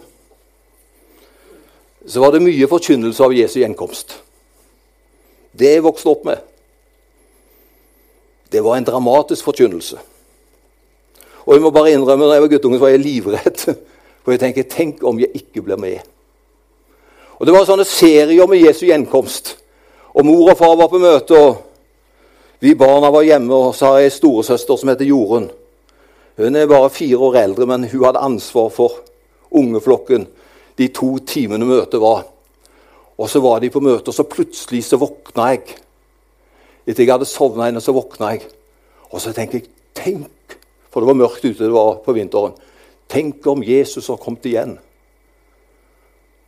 så 2.06 2.22
var 2.22 2.36
det 2.36 2.44
mye 2.44 2.68
forkynnelse 2.70 3.26
av 3.26 3.34
Jesu 3.34 3.56
gjenkomst. 3.58 4.14
Det 5.50 5.74
jeg 5.74 5.82
vokste 5.82 6.14
opp 6.14 6.22
med. 6.30 6.46
Det 8.54 8.62
var 8.62 8.78
en 8.78 8.86
dramatisk 8.86 9.50
forkynnelse. 9.50 9.98
Og 11.48 11.54
jeg 11.56 11.64
må 11.64 11.70
bare 11.72 11.94
innrømme, 11.96 12.26
når 12.26 12.34
jeg 12.34 12.42
var 12.42 12.50
guttunge, 12.52 12.76
så 12.76 12.84
var 12.84 12.92
jeg 12.92 13.00
livredd. 13.00 13.62
For 14.22 14.34
jeg 14.34 14.40
tenker 14.42 14.66
Tenk 14.68 15.00
om 15.08 15.20
jeg 15.20 15.30
ikke 15.34 15.62
blir 15.64 15.80
med. 15.80 16.02
Og 17.38 17.46
Det 17.46 17.54
var 17.54 17.64
sånne 17.64 17.86
serier 17.88 18.50
med 18.50 18.60
Jesu 18.60 18.84
gjenkomst. 18.84 19.54
Og 20.12 20.26
mor 20.26 20.50
og 20.50 20.58
far 20.58 20.76
var 20.76 20.90
på 20.92 21.00
møte, 21.00 21.38
og 21.38 21.56
vi 22.60 22.74
barna 22.74 23.08
var 23.14 23.24
hjemme, 23.24 23.54
og 23.54 23.74
så 23.76 23.92
har 23.92 24.02
jeg 24.02 24.10
ei 24.10 24.16
storesøster 24.18 24.76
som 24.76 24.90
heter 24.90 25.08
Jorunn. 25.08 25.48
Hun 26.36 26.56
er 26.56 26.68
bare 26.68 26.90
fire 26.90 27.16
år 27.16 27.40
eldre, 27.44 27.66
men 27.70 27.86
hun 27.88 28.04
hadde 28.04 28.24
ansvar 28.26 28.68
for 28.74 29.00
ungeflokken 29.50 30.26
de 30.78 30.88
to 30.94 31.16
timene 31.26 31.66
møtet 31.66 32.02
var. 32.02 32.26
Og 33.18 33.30
så 33.30 33.40
var 33.40 33.62
de 33.62 33.70
på 33.70 33.80
møte, 33.80 34.10
og 34.10 34.14
så 34.14 34.26
plutselig 34.28 34.84
så 34.84 35.00
våkna 35.00 35.52
jeg. 35.54 35.78
Etter 36.84 37.04
jeg 37.06 37.14
hadde 37.14 37.30
sovna 37.30 37.70
henne, 37.70 37.80
så 37.80 37.94
våkna 37.96 38.34
jeg. 38.34 38.50
Og 39.10 39.22
så 39.22 39.32
tenker 39.32 39.62
jeg 39.62 39.70
Tenk! 39.98 40.37
For 40.90 41.00
det 41.00 41.10
var 41.10 41.18
mørkt 41.18 41.44
ute 41.44 41.64
det 41.64 41.74
var 41.74 41.98
på 42.04 42.14
vinteren. 42.16 42.56
Tenk 43.08 43.46
om 43.48 43.64
Jesus 43.64 44.08
har 44.08 44.20
kommet 44.20 44.46
igjen. 44.48 44.76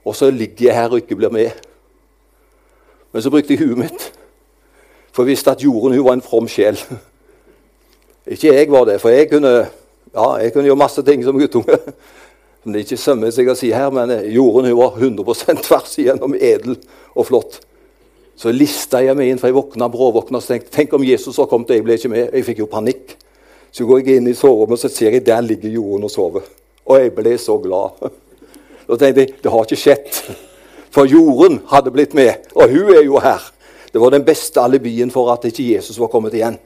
Og 0.04 0.16
så 0.16 0.30
ligger 0.32 0.70
jeg 0.70 0.76
her 0.76 0.92
og 0.92 1.02
ikke 1.02 1.16
blir 1.16 1.32
med. 1.32 1.50
Men 3.12 3.22
så 3.22 3.30
brukte 3.32 3.54
jeg 3.54 3.64
huet 3.64 3.78
mitt. 3.78 4.10
For 5.12 5.24
jeg 5.24 5.34
visste 5.34 5.52
at 5.52 5.62
hun 5.64 6.04
var 6.04 6.16
en 6.16 6.24
from 6.24 6.48
sjel. 6.48 6.78
Ikke 8.30 8.52
jeg 8.54 8.70
var 8.70 8.84
det, 8.86 9.00
for 9.00 9.10
jeg 9.10 9.30
kunne, 9.30 9.50
ja, 10.14 10.26
jeg 10.38 10.52
kunne 10.52 10.68
gjøre 10.68 10.78
masse 10.78 11.02
ting 11.02 11.24
som 11.24 11.38
guttunge. 11.38 11.78
Som 12.62 12.74
det 12.74 12.84
ikke 12.84 13.00
sømmer 13.00 13.32
seg 13.32 13.48
å 13.48 13.56
si 13.56 13.70
her, 13.72 13.88
men 13.88 14.10
Jorunn 14.28 14.68
hun 14.68 14.76
var 14.76 14.98
100% 15.00 15.62
tvers 15.64 15.94
igjennom 15.98 16.34
edel 16.36 16.76
og 17.16 17.24
flott. 17.30 17.56
Så 18.36 18.52
lista 18.52 19.00
jeg 19.00 19.16
meg 19.16 19.32
inn, 19.32 19.40
for 19.40 19.48
jeg 19.48 19.56
våkna 19.56 19.88
bråvåkna 19.92 20.40
og 20.40 20.44
tenkte 20.44 20.72
tenk 20.74 20.92
om 20.96 21.04
Jesus 21.04 21.40
har 21.40 21.48
kommet, 21.48 21.72
og 21.72 21.78
jeg 21.78 21.86
ble 21.86 21.96
ikke 21.96 22.12
med. 22.12 22.28
Jeg 22.36 22.46
fikk 22.50 22.60
jo 22.62 22.68
panikk. 22.68 23.16
Så 23.72 23.86
går 23.86 24.02
jeg 24.02 24.18
inn 24.18 24.30
i 24.30 24.34
soverommet 24.34 24.78
og 24.78 24.82
så 24.82 24.90
ser 24.92 25.14
jeg 25.14 25.26
der 25.26 25.42
ligger 25.44 25.70
Jorunn 25.70 26.06
og 26.06 26.10
sover. 26.10 26.46
Og 26.86 26.98
jeg 26.98 27.14
ble 27.14 27.36
så 27.38 27.58
glad. 27.62 28.00
Da 28.90 28.96
tenkte 28.98 29.22
jeg 29.22 29.34
det 29.38 29.50
har 29.52 29.66
ikke 29.66 29.76
skjedd. 29.78 30.16
For 30.94 31.06
Jorunn 31.06 31.60
hadde 31.70 31.92
blitt 31.94 32.14
med, 32.18 32.48
og 32.58 32.72
hun 32.72 32.88
er 32.90 33.04
jo 33.06 33.20
her. 33.22 33.44
Det 33.92 34.00
var 34.02 34.10
den 34.10 34.24
beste 34.26 34.58
alibien 34.60 35.10
for 35.10 35.30
at 35.30 35.44
ikke 35.46 35.68
Jesus 35.76 35.98
var 35.98 36.10
kommet 36.10 36.34
igjen. 36.34 36.58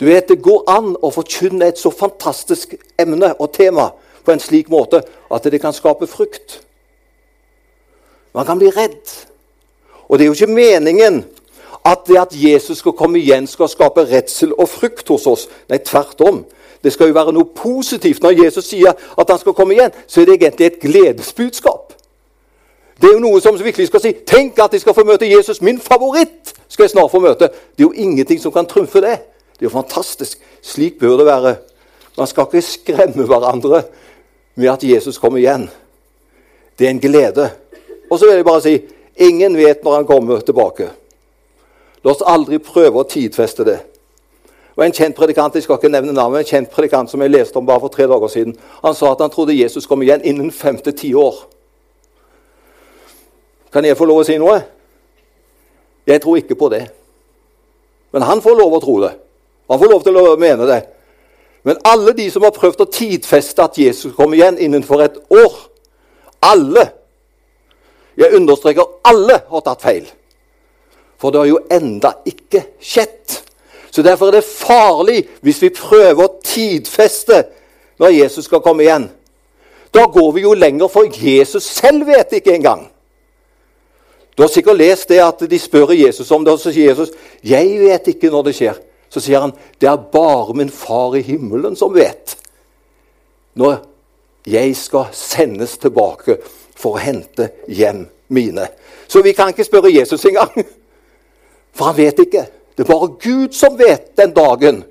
Du 0.00 0.04
vet, 0.04 0.28
Det 0.28 0.42
går 0.42 0.64
an 0.68 0.92
å 1.00 1.10
forkynne 1.12 1.68
et 1.68 1.80
så 1.80 1.90
fantastisk 1.90 2.74
emne 3.00 3.32
og 3.38 3.52
tema 3.52 3.90
på 4.24 4.32
en 4.32 4.40
slik 4.40 4.68
måte 4.68 5.02
at 5.30 5.48
det 5.48 5.60
kan 5.60 5.72
skape 5.72 6.06
frykt. 6.06 6.60
Man 8.34 8.46
kan 8.46 8.58
bli 8.58 8.70
redd. 8.72 9.00
Og 10.08 10.18
det 10.18 10.24
er 10.24 10.30
jo 10.32 10.36
ikke 10.36 10.52
meningen 10.52 11.22
at 11.84 11.98
det 12.06 12.18
at 12.18 12.32
Jesus 12.32 12.78
skal 12.78 12.92
komme 12.92 13.18
igjen, 13.18 13.46
skal 13.46 13.68
skape 13.68 14.04
redsel 14.06 14.52
og 14.54 14.68
frykt 14.68 15.08
hos 15.08 15.26
oss. 15.26 15.48
Nei, 15.68 15.78
tvert 15.78 16.20
om. 16.20 16.44
Det 16.84 16.92
skal 16.92 17.10
jo 17.10 17.14
være 17.14 17.32
noe 17.34 17.50
positivt. 17.56 18.22
Når 18.22 18.44
Jesus 18.44 18.70
sier 18.70 18.94
at 19.18 19.30
han 19.30 19.38
skal 19.38 19.54
komme 19.54 19.74
igjen, 19.74 19.90
så 20.06 20.20
er 20.20 20.30
det 20.30 20.34
egentlig 20.38 20.66
et 20.66 20.80
gledesbudskap. 20.80 21.92
Det 23.00 23.08
er 23.08 23.16
jo 23.16 23.22
noe 23.24 23.40
som 23.42 23.58
virkelig 23.58 23.86
skal 23.86 24.00
si 24.00 24.12
'Tenk 24.12 24.58
at 24.58 24.72
jeg 24.72 24.80
skal 24.80 24.94
få 24.94 25.04
møte 25.04 25.30
Jesus, 25.30 25.62
min 25.62 25.80
favoritt!' 25.80 26.54
skal 26.68 26.82
jeg 26.82 26.90
snart 26.90 27.10
få 27.10 27.18
møte. 27.18 27.48
Det 27.76 27.84
er 27.84 27.88
jo 27.88 27.92
ingenting 27.92 28.40
som 28.40 28.52
kan 28.52 28.66
trumfe 28.66 29.00
det. 29.00 29.18
Det 29.52 29.66
er 29.66 29.66
jo 29.66 29.68
fantastisk. 29.68 30.38
Slik 30.62 30.98
bør 30.98 31.16
det 31.16 31.26
være. 31.26 31.56
Man 32.18 32.26
skal 32.26 32.46
ikke 32.46 32.62
skremme 32.62 33.26
hverandre 33.26 33.82
med 34.54 34.68
at 34.68 34.84
Jesus 34.84 35.18
kommer 35.18 35.38
igjen. 35.38 35.70
Det 36.78 36.86
er 36.86 36.90
en 36.90 37.00
glede. 37.00 37.50
Og 38.10 38.18
så 38.18 38.26
vil 38.26 38.34
jeg 38.34 38.44
bare 38.44 38.62
si 38.62 38.80
ingen 39.16 39.56
vet 39.56 39.84
når 39.84 39.94
han 39.94 40.06
kommer 40.06 40.40
tilbake. 40.40 40.90
La 42.04 42.10
oss 42.10 42.24
aldri 42.26 42.58
prøve 42.58 43.00
å 43.00 43.08
tidfeste 43.08 43.64
det. 43.66 43.78
Og 44.76 44.84
En 44.84 44.94
kjent 44.94 45.16
predikant 45.16 45.54
jeg 45.54 45.66
skal 45.66 45.76
ikke 45.76 45.92
nevne 45.92 46.14
navnet, 46.16 46.42
en 46.42 46.48
kjent 46.48 46.70
predikant 46.72 47.10
som 47.10 47.20
jeg 47.20 47.30
leste 47.30 47.58
om 47.58 47.66
bare 47.66 47.80
for 47.80 47.92
tre 47.92 48.06
dager 48.08 48.28
siden, 48.28 48.54
han 48.82 48.94
sa 48.94 49.12
at 49.12 49.20
han 49.20 49.30
trodde 49.30 49.54
Jesus 49.54 49.86
kom 49.86 50.02
igjen 50.02 50.24
innen 50.24 50.50
fem 50.50 50.78
til 50.78 50.96
ti 50.96 51.12
år. 51.14 51.42
Kan 53.72 53.84
jeg 53.84 53.96
få 53.96 54.08
lov 54.08 54.22
å 54.22 54.24
si 54.26 54.38
noe? 54.40 54.58
Jeg 56.06 56.22
tror 56.22 56.40
ikke 56.40 56.58
på 56.58 56.68
det. 56.72 56.86
Men 58.12 58.24
han 58.28 58.42
får 58.44 58.56
lov 58.58 58.74
å 58.76 58.80
tro 58.82 58.96
det. 59.04 59.12
Han 59.70 59.80
får 59.80 59.92
lov 59.92 60.02
til 60.04 60.18
å 60.18 60.24
mene 60.40 60.66
det. 60.68 60.80
Men 61.62 61.78
alle 61.86 62.12
de 62.16 62.26
som 62.30 62.42
har 62.44 62.52
prøvd 62.56 62.82
å 62.84 62.90
tidfeste 62.90 63.62
at 63.62 63.78
Jesus 63.78 64.14
kommer 64.16 64.36
igjen 64.36 64.58
innenfor 64.58 65.04
et 65.04 65.20
år 65.30 65.52
Alle 66.42 66.88
Jeg 68.18 68.34
understreker 68.34 68.98
alle 69.08 69.38
har 69.48 69.62
tatt 69.64 69.80
feil. 69.80 70.08
For 71.22 71.30
det 71.30 71.38
har 71.38 71.46
jo 71.46 71.60
enda 71.70 72.16
ikke 72.26 72.64
skjedd. 72.82 73.38
Så 73.90 74.02
Derfor 74.02 74.26
er 74.26 74.40
det 74.40 74.44
farlig 74.44 75.20
hvis 75.44 75.60
vi 75.62 75.68
prøver 75.76 76.24
å 76.24 76.40
tidfeste 76.42 77.44
når 78.02 78.16
Jesus 78.16 78.48
skal 78.48 78.62
komme 78.64 78.82
igjen. 78.82 79.06
Da 79.94 80.08
går 80.10 80.32
vi 80.34 80.42
jo 80.42 80.54
lenger, 80.56 80.88
for 80.88 81.06
Jesus 81.06 81.68
selv 81.68 82.08
vet 82.08 82.32
ikke 82.32 82.56
engang. 82.56 82.88
Du 84.34 84.42
har 84.42 84.48
sikkert 84.50 84.80
lest 84.80 85.12
det 85.12 85.20
at 85.22 85.44
de 85.50 85.58
spør 85.60 85.92
Jesus 85.94 86.30
om 86.32 86.44
det, 86.44 86.56
og 86.56 86.58
så 86.58 86.72
sier 86.72 86.88
Jesus 86.88 87.12
'Jeg 87.44 87.80
vet 87.80 88.08
ikke 88.08 88.30
når 88.30 88.42
det 88.42 88.54
skjer'. 88.54 88.80
Så 89.10 89.20
sier 89.20 89.40
han 89.40 89.52
'Det 89.80 89.88
er 89.88 89.96
bare 89.96 90.54
min 90.54 90.70
far 90.70 91.14
i 91.14 91.20
himmelen 91.20 91.76
som 91.76 91.94
vet'. 91.94 92.36
Når 93.54 93.76
jeg 94.46 94.76
skal 94.76 95.04
sendes 95.12 95.78
tilbake 95.78 96.36
for 96.74 96.94
å 96.94 96.98
hente 96.98 97.50
hjem 97.68 98.08
mine. 98.28 98.68
Så 99.08 99.22
vi 99.22 99.32
kan 99.32 99.48
ikke 99.48 99.64
spørre 99.64 99.94
Jesus 99.94 100.24
engang, 100.24 100.64
for 101.72 101.90
han 101.90 101.96
vet 101.96 102.18
ikke. 102.18 102.46
Det 102.76 102.84
er 102.84 102.92
bare 102.92 103.14
Gud 103.20 103.52
som 103.56 103.78
vet 103.78 104.12
den 104.16 104.34
dagen 104.36 104.82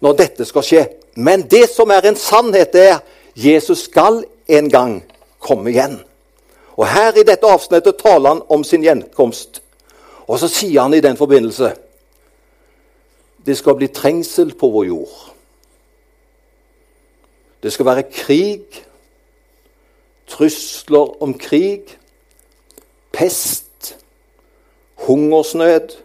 når 0.00 0.16
dette 0.18 0.44
skal 0.44 0.64
skje. 0.64 0.84
Men 1.16 1.46
det 1.48 1.68
som 1.72 1.90
er 1.90 2.08
en 2.08 2.18
sannhet, 2.20 2.74
er 2.74 3.00
Jesus 3.36 3.86
skal 3.88 4.24
en 4.48 4.68
gang 4.70 4.98
komme 5.40 5.70
igjen. 5.72 5.98
Og 6.76 6.88
Her 6.88 7.16
i 7.16 7.24
dette 7.24 7.48
avsnittet 7.48 7.96
taler 7.96 8.34
han 8.34 8.42
om 8.52 8.64
sin 8.64 8.84
gjenkomst. 8.84 9.62
Og 10.26 10.40
så 10.40 10.48
sier 10.50 10.82
han 10.82 10.94
i 10.94 11.04
den 11.04 11.16
forbindelse 11.16 11.72
det 13.46 13.54
skal 13.54 13.76
bli 13.78 13.86
trengsel 13.94 14.56
på 14.58 14.68
vår 14.74 14.88
jord. 14.88 15.18
Det 17.62 17.70
skal 17.72 17.86
være 17.86 18.02
krig, 18.10 18.80
trusler 20.26 21.22
om 21.22 21.34
krig, 21.38 21.92
pest, 23.14 23.65
hungersnød, 25.06 25.96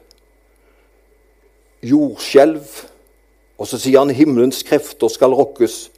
jordskjelv. 1.83 2.65
Og 3.57 3.69
så 3.69 3.77
sier 3.77 4.01
han 4.01 4.13
himmelens 4.15 4.63
krefter 4.65 5.11
skal 5.11 5.35
rokkes, 5.37 5.91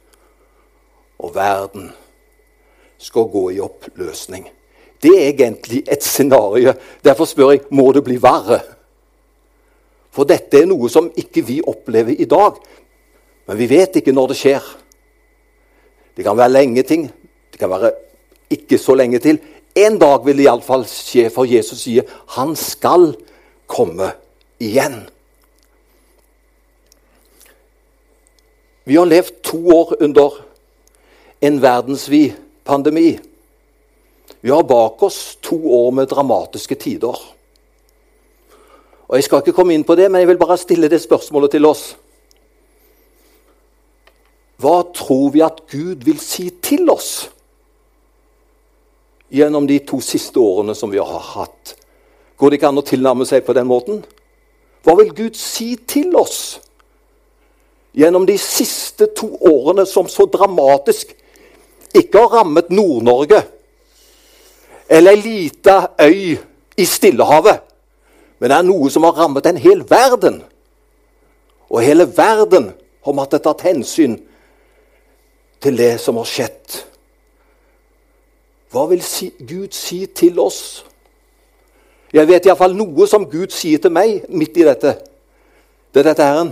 og 1.18 1.32
verden 1.36 1.92
skal 3.00 3.28
gå 3.32 3.48
i 3.54 3.60
oppløsning. 3.64 4.48
Det 5.02 5.12
er 5.12 5.32
egentlig 5.32 5.82
et 5.90 6.04
scenario. 6.04 6.72
Derfor 7.04 7.28
spør 7.28 7.50
jeg 7.52 7.66
må 7.70 7.90
det 7.92 8.04
bli 8.04 8.16
verre. 8.20 8.60
For 10.14 10.28
dette 10.28 10.60
er 10.60 10.68
noe 10.70 10.88
som 10.92 11.10
ikke 11.18 11.42
vi 11.44 11.58
opplever 11.60 12.14
i 12.16 12.28
dag. 12.30 12.60
Men 13.48 13.58
vi 13.58 13.68
vet 13.68 13.98
ikke 14.00 14.14
når 14.14 14.32
det 14.32 14.38
skjer. 14.40 14.68
Det 16.16 16.24
kan 16.24 16.38
være 16.38 16.54
lenge 16.54 16.84
ting. 16.86 17.08
Det 17.52 17.60
kan 17.60 17.72
være 17.72 17.92
ikke 18.54 18.78
så 18.78 18.94
lenge 18.96 19.18
til. 19.18 19.40
En 19.74 19.98
dag 19.98 20.22
vil 20.26 20.38
det 20.38 20.46
iallfall 20.46 20.84
skje, 20.86 21.26
for 21.34 21.50
Jesus 21.50 21.82
sier 21.82 22.06
han 22.36 22.54
skal 22.58 23.10
komme 23.66 24.12
igjen. 24.62 25.00
Vi 28.84 28.98
har 29.00 29.08
levd 29.08 29.40
to 29.42 29.58
år 29.74 29.94
under 30.04 30.36
en 31.44 31.62
verdensvid 31.62 32.36
pandemi. 32.64 33.16
Vi 34.44 34.52
har 34.52 34.62
bak 34.68 35.02
oss 35.02 35.38
to 35.42 35.56
år 35.56 35.90
med 35.90 36.10
dramatiske 36.12 36.74
tider. 36.74 37.16
Og 39.08 39.16
Jeg 39.16 39.24
skal 39.24 39.42
ikke 39.42 39.56
komme 39.56 39.74
inn 39.74 39.84
på 39.84 39.96
det, 39.96 40.10
men 40.10 40.20
jeg 40.20 40.28
vil 40.28 40.40
bare 40.40 40.58
stille 40.60 40.88
det 40.88 41.02
spørsmålet 41.02 41.56
til 41.56 41.66
oss. 41.66 41.96
Hva 44.60 44.82
tror 44.94 45.32
vi 45.34 45.42
at 45.44 45.64
Gud 45.70 46.04
vil 46.04 46.20
si 46.20 46.50
til 46.62 46.88
oss 46.92 47.30
gjennom 49.34 49.66
de 49.66 49.80
to 49.82 49.98
siste 50.04 50.38
årene 50.38 50.76
som 50.78 50.92
vi 50.92 51.02
har 51.02 51.24
hatt? 51.34 51.74
Går 52.38 52.50
det 52.50 52.60
ikke 52.60 52.70
an 52.70 52.82
å 52.82 52.86
tilnærme 52.86 53.26
seg 53.26 53.42
på 53.46 53.54
den 53.56 53.66
måten? 53.70 54.04
Hva 54.84 54.94
vil 55.00 55.10
Gud 55.16 55.38
si 55.38 55.74
til 55.88 56.14
oss 56.18 56.60
gjennom 57.94 58.26
de 58.26 58.36
siste 58.38 59.08
to 59.16 59.32
årene 59.50 59.86
som 59.86 60.06
så 60.10 60.26
dramatisk 60.30 61.14
ikke 61.94 62.24
har 62.24 62.40
rammet 62.40 62.72
Nord-Norge? 62.74 63.44
eller 64.88 65.10
ei 65.10 65.22
lita 65.22 65.88
øy 66.00 66.36
i 66.76 66.86
Stillehavet. 66.86 67.60
Men 68.38 68.50
det 68.50 68.56
er 68.56 68.66
noe 68.66 68.90
som 68.90 69.06
har 69.06 69.16
rammet 69.16 69.46
en 69.46 69.60
hel 69.60 69.84
verden. 69.88 70.42
Og 71.70 71.82
hele 71.82 72.06
verden 72.16 72.72
har 73.04 73.16
måttet 73.16 73.44
tatt 73.44 73.64
hensyn 73.64 74.18
til 75.62 75.78
det 75.78 75.96
som 76.00 76.18
har 76.20 76.28
skjedd. 76.28 76.80
Hva 78.74 78.88
vil 78.90 79.02
si, 79.06 79.30
Gud 79.38 79.70
si 79.70 80.02
til 80.10 80.40
oss? 80.42 80.82
Jeg 82.14 82.26
vet 82.26 82.46
iallfall 82.46 82.74
noe 82.74 83.06
som 83.06 83.26
Gud 83.30 83.54
sier 83.54 83.78
til 83.82 83.94
meg 83.94 84.24
midt 84.34 84.58
i 84.58 84.66
dette. 84.66 84.96
Det 85.94 86.02
er 86.02 86.08
dette 86.10 86.26
her. 86.26 86.50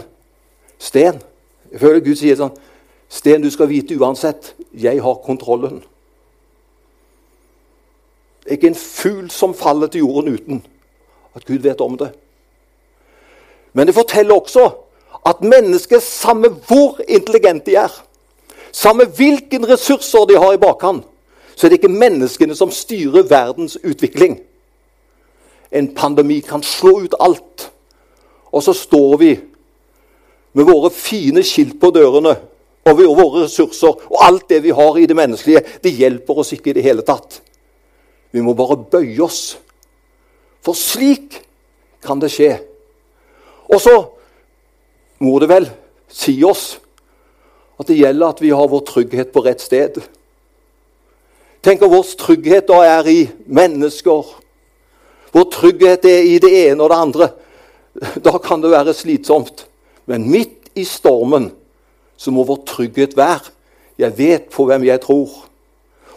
Sten. 0.78 1.18
Jeg 1.72 1.80
føler 1.82 2.04
Gud 2.04 2.18
sier 2.18 2.38
sånn 2.38 2.54
Sten, 3.12 3.42
du 3.44 3.50
skal 3.52 3.68
vite 3.68 3.96
uansett, 4.00 4.54
jeg 4.72 5.02
har 5.04 5.18
kontrollen. 5.20 5.82
Ikke 8.48 8.70
en 8.70 8.78
fugl 8.78 9.26
som 9.30 9.52
faller 9.52 9.90
til 9.92 10.06
jorden 10.06 10.32
uten 10.32 10.62
at 11.36 11.44
Gud 11.44 11.60
vet 11.66 11.82
om 11.84 11.98
det. 12.00 12.08
Men 13.76 13.88
det 13.88 13.96
forteller 13.98 14.38
også 14.38 14.70
at 15.28 15.44
mennesket, 15.44 16.02
samme 16.02 16.48
hvor 16.48 17.02
intelligente 17.04 17.68
de 17.68 17.76
er, 17.82 17.92
samme 18.72 19.04
hvilke 19.04 19.60
ressurser 19.68 20.24
de 20.30 20.40
har 20.40 20.56
i 20.56 20.62
bakhånd, 20.62 21.02
så 21.62 21.68
er 21.68 21.70
det 21.70 21.76
ikke 21.78 21.94
menneskene 21.94 22.56
som 22.58 22.72
styrer 22.74 23.22
verdens 23.30 23.76
utvikling. 23.86 24.40
En 25.70 25.92
pandemi 25.94 26.40
kan 26.42 26.62
slå 26.66 26.96
ut 27.04 27.12
alt. 27.22 27.68
Og 28.50 28.64
så 28.66 28.72
står 28.74 29.12
vi 29.20 29.28
med 30.58 30.66
våre 30.66 30.88
fine 30.90 31.44
skilt 31.46 31.76
på 31.78 31.92
dørene 31.94 32.32
og 32.82 32.98
våre 32.98 33.44
ressurser 33.44 33.94
og 33.94 34.16
alt 34.26 34.48
det 34.50 34.58
vi 34.64 34.74
har 34.74 34.98
i 34.98 35.06
det 35.06 35.14
menneskelige. 35.14 35.62
Det 35.84 35.92
hjelper 35.94 36.40
oss 36.42 36.50
ikke 36.56 36.72
i 36.72 36.74
det 36.80 36.82
hele 36.82 37.04
tatt. 37.06 37.38
Vi 38.34 38.42
må 38.42 38.56
bare 38.58 38.80
bøye 38.82 39.22
oss. 39.22 39.54
For 40.66 40.74
slik 40.74 41.36
kan 42.02 42.18
det 42.18 42.32
skje. 42.34 42.56
Og 43.70 43.78
så 43.84 43.94
må 45.22 45.36
det 45.38 45.50
vel 45.52 45.70
si 46.10 46.34
oss 46.42 46.80
at 47.78 47.86
det 47.86 48.00
gjelder 48.00 48.34
at 48.34 48.42
vi 48.42 48.50
har 48.50 48.66
vår 48.74 48.82
trygghet 48.90 49.30
på 49.30 49.44
rett 49.46 49.62
sted. 49.62 50.02
Tenk 51.62 51.82
om 51.82 51.92
vår 51.92 52.06
trygghet 52.18 52.66
da 52.66 52.80
er 52.84 53.08
i 53.10 53.20
mennesker. 53.46 54.26
Vår 55.32 55.48
trygghet 55.54 56.06
er 56.10 56.26
i 56.26 56.38
det 56.42 56.50
ene 56.66 56.82
og 56.82 56.90
det 56.90 57.00
andre. 57.06 57.30
Da 58.24 58.38
kan 58.40 58.62
det 58.62 58.70
være 58.72 58.94
slitsomt. 58.96 59.66
Men 60.06 60.30
midt 60.30 60.72
i 60.74 60.84
stormen 60.88 61.50
så 62.16 62.32
må 62.32 62.44
vår 62.48 62.64
trygghet 62.66 63.16
være 63.16 63.52
jeg 64.00 64.18
vet 64.18 64.48
på 64.50 64.64
hvem 64.66 64.84
jeg 64.88 65.00
tror. 65.04 65.30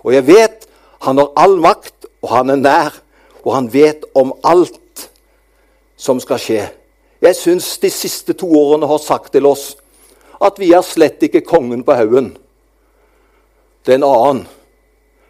Og 0.03 0.13
jeg 0.13 0.25
vet 0.27 0.65
han 1.05 1.19
har 1.21 1.33
all 1.37 1.57
makt, 1.61 2.07
og 2.23 2.31
han 2.31 2.49
er 2.49 2.57
nær, 2.57 2.95
og 3.43 3.51
han 3.53 3.67
vet 3.73 4.07
om 4.17 4.31
alt 4.43 5.09
som 5.97 6.19
skal 6.23 6.41
skje. 6.41 6.63
Jeg 7.21 7.37
syns 7.37 7.67
de 7.81 7.91
siste 7.93 8.33
to 8.33 8.49
årene 8.57 8.87
har 8.89 9.01
sagt 9.03 9.33
til 9.35 9.45
oss 9.45 9.75
at 10.41 10.57
vi 10.59 10.71
er 10.73 10.83
slett 10.83 11.21
ikke 11.23 11.45
kongen 11.45 11.83
på 11.85 11.93
haugen. 11.95 12.33
Det 13.85 13.93
er 13.93 13.99
en 14.01 14.07
annen 14.07 14.41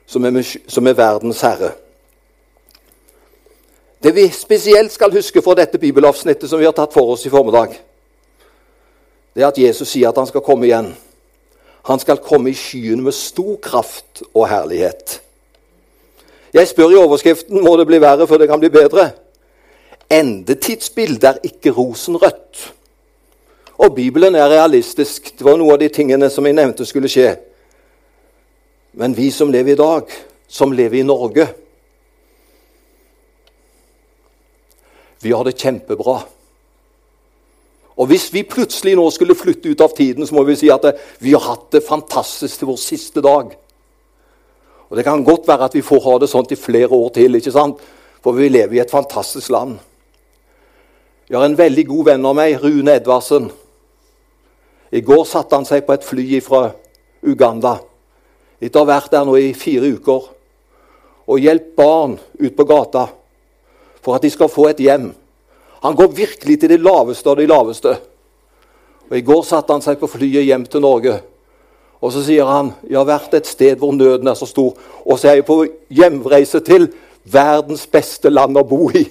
som 0.05 0.25
er, 0.25 0.41
som 0.67 0.87
er 0.87 0.97
verdens 0.97 1.41
herre. 1.41 1.71
Det 4.03 4.13
vi 4.15 4.29
spesielt 4.29 4.93
skal 4.93 5.13
huske 5.13 5.41
fra 5.41 5.55
dette 5.57 5.79
bibelavsnittet 5.81 6.49
som 6.49 6.59
vi 6.61 6.67
har 6.67 6.75
tatt 6.77 6.93
for 6.93 7.15
oss 7.15 7.25
i 7.25 7.31
formiddag, 7.33 7.73
det 9.35 9.43
er 9.43 9.49
at 9.49 9.57
Jesus 9.59 9.89
sier 9.91 10.11
at 10.11 10.19
han 10.19 10.27
skal 10.29 10.43
komme 10.45 10.67
igjen. 10.67 10.93
Han 11.89 11.99
skal 11.99 12.21
komme 12.23 12.49
i 12.49 12.57
skyene 12.57 13.03
med 13.03 13.13
stor 13.13 13.57
kraft 13.61 14.23
og 14.33 14.47
herlighet. 14.49 15.19
Jeg 16.53 16.67
spør 16.67 16.93
i 16.93 17.01
overskriften 17.01 17.59
må 17.65 17.75
det 17.77 17.87
bli 17.89 17.99
verre 17.99 18.27
før 18.27 18.39
det 18.41 18.47
kan 18.49 18.61
bli 18.61 18.69
bedre. 18.71 19.09
Endetidsbildet 20.09 21.27
er 21.29 21.41
ikke 21.43 21.73
rosenrødt. 21.75 22.61
Og 23.77 23.95
Bibelen 23.95 24.35
er 24.35 24.49
realistisk. 24.49 25.33
Det 25.37 25.45
var 25.45 25.57
noe 25.59 25.75
av 25.75 25.81
de 25.81 25.89
tingene 25.91 26.29
som 26.31 26.45
jeg 26.47 26.55
nevnte 26.55 26.85
skulle 26.87 27.11
skje. 27.11 27.33
Men 28.95 29.13
vi 29.13 29.31
som 29.31 29.51
lever 29.51 29.71
i 29.71 29.75
dag, 29.75 30.11
som 30.47 30.73
lever 30.73 31.01
i 31.01 31.03
Norge 31.03 31.47
Vi 35.19 35.31
har 35.33 35.43
det 35.43 35.57
kjempebra. 35.57 36.19
Og 37.97 38.07
Hvis 38.07 38.27
vi 38.33 38.43
plutselig 38.43 38.93
nå 38.95 39.07
skulle 39.09 39.35
flytte 39.35 39.71
ut 39.71 39.81
av 39.81 39.95
tiden, 39.97 40.27
så 40.27 40.35
må 40.35 40.43
vi 40.45 40.53
si 40.59 40.69
at 40.69 40.85
vi 41.17 41.31
har 41.33 41.41
hatt 41.41 41.71
det 41.73 41.81
fantastisk 41.81 42.59
til 42.59 42.69
vår 42.69 42.77
siste 42.77 43.23
dag. 43.25 43.55
Og 44.89 44.97
Det 44.97 45.03
kan 45.03 45.23
godt 45.25 45.47
være 45.47 45.65
at 45.65 45.73
vi 45.73 45.81
får 45.81 46.03
ha 46.03 46.17
det 46.19 46.29
sånn 46.29 46.51
i 46.51 46.59
flere 46.59 46.91
år 46.93 47.09
til, 47.15 47.35
ikke 47.35 47.55
sant? 47.55 47.81
for 48.21 48.37
vi 48.37 48.49
lever 48.49 48.75
i 48.75 48.79
et 48.83 48.91
fantastisk 48.91 49.49
land. 49.49 49.79
Jeg 51.29 51.37
har 51.37 51.45
en 51.45 51.57
veldig 51.57 51.87
god 51.87 52.05
venn 52.05 52.25
av 52.25 52.35
meg, 52.35 52.59
Rune 52.61 52.95
Edvardsen. 52.99 53.51
I 54.91 55.01
går 55.01 55.25
satte 55.25 55.55
han 55.55 55.65
seg 55.65 55.85
på 55.85 55.93
et 55.93 56.05
fly 56.05 56.39
fra 56.41 56.71
Uganda 57.25 57.79
etter 58.61 58.79
å 58.79 58.85
ha 58.85 58.93
vært 58.95 59.11
der 59.13 59.27
nå 59.27 59.35
i 59.39 59.53
fire 59.57 59.91
uker. 59.97 60.31
og 61.25 61.41
hjelpe 61.41 61.73
barn 61.73 62.19
ut 62.37 62.55
på 62.55 62.63
gata 62.69 63.07
for 64.05 64.13
at 64.13 64.21
de 64.21 64.29
skal 64.29 64.49
få 64.49 64.67
et 64.69 64.79
hjem. 64.79 65.07
Han 65.81 65.95
går 65.95 66.11
virkelig 66.13 66.59
til 66.59 66.69
de 66.69 66.77
laveste 66.77 67.29
av 67.29 67.39
de 67.39 67.47
laveste. 67.49 67.95
Og 69.09 69.17
I 69.17 69.21
går 69.25 69.41
satte 69.45 69.73
han 69.73 69.81
seg 69.81 69.97
på 69.97 70.09
flyet 70.09 70.45
hjem 70.45 70.65
til 70.69 70.83
Norge. 70.85 71.15
Og 71.97 72.13
så 72.13 72.21
sier 72.25 72.45
han 72.45 72.73
jeg 72.83 72.99
har 72.99 73.07
vært 73.09 73.33
et 73.37 73.49
sted 73.49 73.79
hvor 73.81 73.95
nøden 73.97 74.29
er 74.29 74.37
så 74.37 74.45
stor. 74.45 74.75
Og 75.01 75.17
så 75.17 75.31
er 75.31 75.39
jeg 75.39 75.47
på 75.47 75.63
hjemreise 75.89 76.61
til 76.65 76.91
verdens 77.25 77.87
beste 77.89 78.29
land 78.29 78.57
å 78.57 78.65
bo 78.67 78.91
i. 78.93 79.05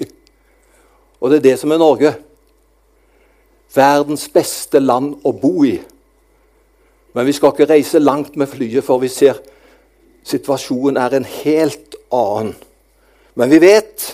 Og 1.19 1.31
det 1.31 1.41
er 1.41 1.47
det 1.49 1.57
som 1.59 1.75
er 1.75 1.83
Norge. 1.83 2.15
Verdens 3.75 4.29
beste 4.31 4.79
land 4.79 5.17
å 5.27 5.33
bo 5.35 5.65
i. 5.67 5.81
Men 7.15 7.27
vi 7.27 7.35
skal 7.37 7.55
ikke 7.55 7.71
reise 7.71 8.03
langt 8.03 8.37
med 8.37 8.51
flyet, 8.51 8.85
for 8.85 8.99
vi 9.03 9.09
ser 9.13 9.39
situasjonen 10.27 10.99
er 10.99 11.15
en 11.15 11.27
helt 11.29 11.97
annen. 12.13 12.55
Men 13.35 13.51
vi 13.51 13.61
vet 13.63 14.11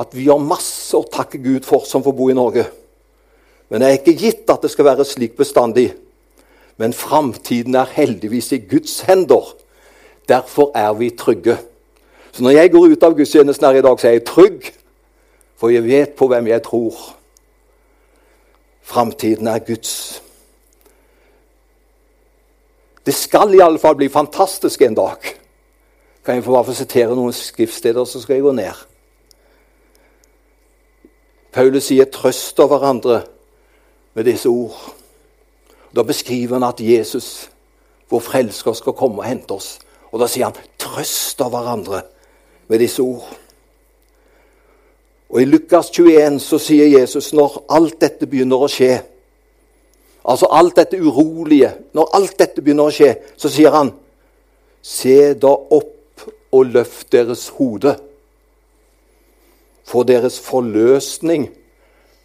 at 0.00 0.14
vi 0.16 0.26
har 0.26 0.42
masse 0.42 0.96
å 0.96 1.06
takke 1.06 1.38
Gud 1.38 1.64
for 1.66 1.84
som 1.88 2.02
får 2.04 2.16
bo 2.16 2.28
i 2.30 2.36
Norge. 2.36 2.64
Men 3.70 3.80
det 3.80 3.88
er 3.88 4.00
ikke 4.00 4.16
gitt 4.18 4.50
at 4.52 4.64
det 4.64 4.72
skal 4.72 4.88
være 4.88 5.06
slik 5.08 5.36
bestandig. 5.38 5.92
Men 6.76 6.96
framtiden 6.96 7.76
er 7.78 7.92
heldigvis 7.94 8.52
i 8.56 8.62
Guds 8.68 9.00
hender. 9.06 9.54
Derfor 10.28 10.72
er 10.74 10.92
vi 10.98 11.12
trygge. 11.14 11.56
Så 12.32 12.42
når 12.42 12.56
jeg 12.58 12.72
går 12.72 12.88
ut 12.90 13.04
av 13.06 13.14
gudstjenesten 13.14 13.68
her 13.68 13.78
i 13.78 13.84
dag, 13.86 14.00
så 14.00 14.08
er 14.08 14.16
jeg 14.16 14.26
trygg, 14.26 14.72
for 15.56 15.70
jeg 15.70 15.86
vet 15.86 16.16
på 16.18 16.26
hvem 16.28 16.50
jeg 16.50 16.64
tror. 16.66 16.96
Framtiden 18.84 19.46
er 19.46 19.58
Guds. 19.58 20.22
Det 23.06 23.14
skal 23.14 23.54
i 23.54 23.60
alle 23.64 23.78
fall 23.78 23.96
bli 23.96 24.08
fantastisk 24.08 24.82
en 24.82 24.94
dag. 24.94 25.16
Kan 26.24 26.34
jeg 26.34 26.44
få 26.44 26.52
bare 26.52 26.74
sitere 26.74 27.16
noen 27.16 27.32
skriftsteder, 27.32 28.04
så 28.04 28.20
skal 28.20 28.38
jeg 28.38 28.44
gå 28.44 28.52
ned. 28.52 28.84
Paulus 31.52 31.88
sier 31.88 32.04
'trøst 32.04 32.60
av 32.60 32.68
hverandre' 32.68 33.22
med 34.14 34.24
disse 34.24 34.48
ord. 34.48 34.94
Da 35.96 36.02
beskriver 36.02 36.54
han 36.54 36.68
at 36.68 36.80
Jesus, 36.80 37.50
vår 38.10 38.20
frelsker, 38.20 38.72
skal 38.72 38.92
komme 38.92 39.16
og 39.22 39.24
hente 39.24 39.54
oss. 39.54 39.78
Og 40.12 40.20
da 40.20 40.26
sier 40.26 40.44
han 40.44 40.56
'trøst 40.78 41.40
av 41.40 41.50
hverandre' 41.50 42.02
med 42.68 42.78
disse 42.78 43.02
ord. 43.02 43.28
Og 45.34 45.42
I 45.42 45.48
Lukas 45.48 45.90
21 45.90 46.38
så 46.38 46.60
sier 46.62 46.92
Jesus 46.92 47.32
når 47.34 47.64
alt 47.74 47.98
dette 48.00 48.28
begynner 48.30 48.62
å 48.62 48.70
skje, 48.70 49.00
altså 50.22 50.46
alt 50.54 50.78
dette 50.78 50.96
urolige 51.02 51.72
Når 51.92 52.12
alt 52.16 52.38
dette 52.38 52.62
begynner 52.62 52.88
å 52.88 52.94
skje, 52.94 53.10
så 53.36 53.50
sier 53.52 53.74
han 53.74 53.90
Se 54.80 55.34
da 55.34 55.50
opp 55.52 56.22
og 56.54 56.70
løft 56.70 57.10
deres 57.12 57.48
hode 57.58 57.96
for 59.84 60.06
deres 60.08 60.38
forløsning 60.40 61.50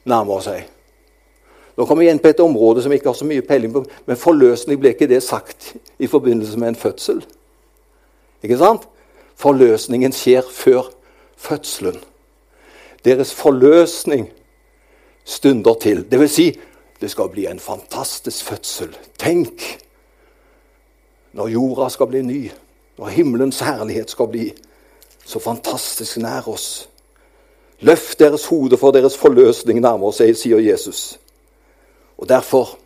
nærmer 0.08 0.44
seg. 0.44 0.62
Nå 1.76 1.86
kommer 1.88 2.06
vi 2.06 2.12
inn 2.12 2.22
på 2.24 2.32
et 2.32 2.40
område 2.44 2.84
som 2.84 2.94
ikke 2.96 3.10
har 3.12 3.18
så 3.20 3.28
mye 3.28 3.44
peiling 3.46 3.74
på, 3.74 3.84
men 4.08 4.20
forløsning 4.20 4.80
ble 4.80 4.94
ikke 4.94 5.10
det 5.12 5.22
sagt 5.24 5.74
i 6.00 6.08
forbindelse 6.08 6.60
med 6.60 6.74
en 6.74 6.80
fødsel. 6.80 7.20
Ikke 8.44 8.60
sant? 8.60 8.88
Forløsningen 9.40 10.16
skjer 10.16 10.48
før 10.48 10.88
fødselen. 11.40 12.00
Deres 13.06 13.34
forløsning 13.34 14.30
stunder 15.24 15.74
til. 15.74 16.12
Det 16.12 16.20
vil 16.20 16.30
si, 16.30 16.60
det 17.02 17.12
skal 17.12 17.30
bli 17.30 17.46
en 17.48 17.60
fantastisk 17.60 18.46
fødsel. 18.46 18.98
Tenk 19.20 19.64
når 21.34 21.48
jorda 21.54 21.90
skal 21.90 22.10
bli 22.10 22.22
ny, 22.22 22.52
når 22.98 23.14
himmelens 23.16 23.60
herlighet 23.60 24.12
skal 24.12 24.28
bli 24.28 24.50
så 25.26 25.40
fantastisk 25.40 26.18
nær 26.18 26.48
oss. 26.50 26.90
Løft 27.80 28.20
deres 28.20 28.46
hode, 28.46 28.78
for 28.78 28.92
deres 28.92 29.18
forløsning 29.18 29.80
nærmer 29.80 30.12
seg, 30.12 30.34
sier 30.36 30.60
Jesus. 30.60 31.20
Og 32.18 32.30
Derfor 32.30 32.78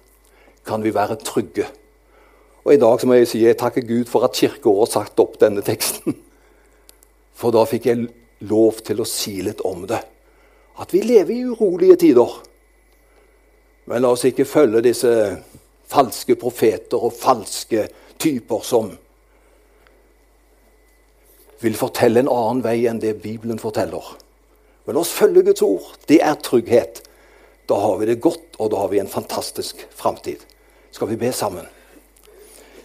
kan 0.66 0.84
vi 0.84 0.94
være 0.94 1.16
trygge. 1.16 1.66
Og 2.64 2.74
I 2.74 2.78
dag 2.80 3.08
må 3.08 3.14
jeg 3.14 3.28
si 3.28 3.42
jeg 3.44 3.58
takker 3.60 3.84
Gud 3.88 4.06
for 4.08 4.24
at 4.24 4.36
Kirkeåret 4.38 4.94
satte 4.94 5.20
opp 5.20 5.40
denne 5.42 5.64
teksten. 5.66 6.16
For 7.34 7.52
da 7.52 7.66
fikk 7.68 7.88
jeg 7.90 8.06
lov 8.50 8.82
til 8.86 9.02
å 9.02 9.08
si 9.08 9.38
litt 9.46 9.62
om 9.68 9.86
det. 9.90 10.02
At 10.82 10.94
vi 10.94 11.04
lever 11.06 11.34
i 11.36 11.46
urolige 11.52 12.00
tider. 12.06 12.34
Men 13.86 14.04
la 14.04 14.14
oss 14.16 14.26
ikke 14.28 14.48
følge 14.48 14.84
disse 14.86 15.14
falske 15.92 16.36
profeter 16.40 17.02
og 17.04 17.16
falske 17.16 17.88
typer 18.22 18.64
som 18.66 18.94
vil 21.64 21.76
fortelle 21.80 22.24
en 22.24 22.32
annen 22.32 22.64
vei 22.64 22.78
enn 22.90 23.00
det 23.00 23.18
Bibelen 23.24 23.62
forteller. 23.62 24.04
Men 24.84 24.98
la 24.98 25.04
oss 25.04 25.14
følge 25.16 25.46
Guds 25.48 25.64
ord. 25.64 25.94
Det 26.08 26.20
er 26.24 26.40
trygghet. 26.44 27.04
Da 27.70 27.78
har 27.80 28.00
vi 28.02 28.10
det 28.10 28.20
godt, 28.24 28.58
og 28.60 28.74
da 28.74 28.82
har 28.82 28.92
vi 28.92 29.00
en 29.00 29.12
fantastisk 29.12 29.86
framtid. 29.96 30.42
Skal 30.92 31.08
vi 31.14 31.20
be 31.22 31.32
sammen? 31.32 31.68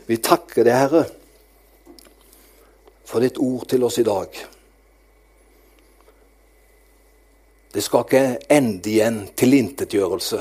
Vi 0.07 0.21
takker 0.23 0.65
deg, 0.65 0.77
Herre, 0.79 1.03
for 3.09 3.25
ditt 3.25 3.41
ord 3.43 3.67
til 3.69 3.83
oss 3.85 3.99
i 3.99 4.07
dag. 4.07 4.39
Det 7.75 7.83
skal 7.85 8.05
ikke 8.07 8.39
ende 8.51 8.91
i 8.91 9.01
en 9.05 9.29
tilintetgjørelse. 9.37 10.41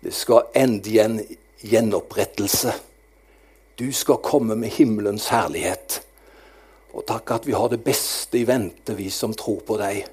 Det 0.00 0.14
skal 0.14 0.48
ende 0.56 0.90
i 0.90 0.98
en 1.02 1.18
gjenopprettelse. 1.60 2.72
Du 3.78 3.92
skal 3.92 4.22
komme 4.24 4.56
med 4.56 4.68
himmelens 4.68 5.28
herlighet. 5.28 6.00
Og 6.96 7.04
takk 7.06 7.34
at 7.34 7.46
vi 7.46 7.52
har 7.52 7.68
det 7.68 7.82
beste 7.84 8.40
i 8.40 8.46
vente, 8.48 8.96
vi 8.96 9.10
som 9.12 9.34
tror 9.36 9.60
på 9.66 9.76
deg. 9.76 10.06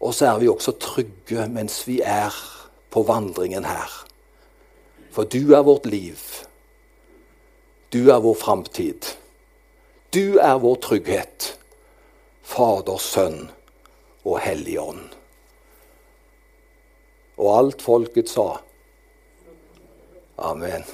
Og 0.00 0.14
så 0.14 0.30
er 0.30 0.40
vi 0.40 0.48
også 0.48 0.72
trygge 0.80 1.44
mens 1.52 1.82
vi 1.88 2.00
er 2.00 2.32
på 2.90 3.02
vandringen 3.04 3.68
her. 3.68 3.92
For 5.12 5.28
du 5.28 5.52
er 5.52 5.64
vårt 5.68 5.86
liv. 5.86 6.16
Du 7.92 8.08
er 8.08 8.24
vår 8.24 8.34
framtid. 8.40 9.12
Du 10.14 10.40
er 10.40 10.56
vår 10.64 10.80
trygghet. 10.80 11.52
Fader, 12.42 12.98
Sønn 12.98 13.50
og 14.26 14.40
Hellig 14.42 14.76
Ånd. 14.82 15.04
Og 17.36 17.50
alt 17.52 17.84
folket 17.84 18.32
sa. 18.32 18.48
Amen. 20.42 20.84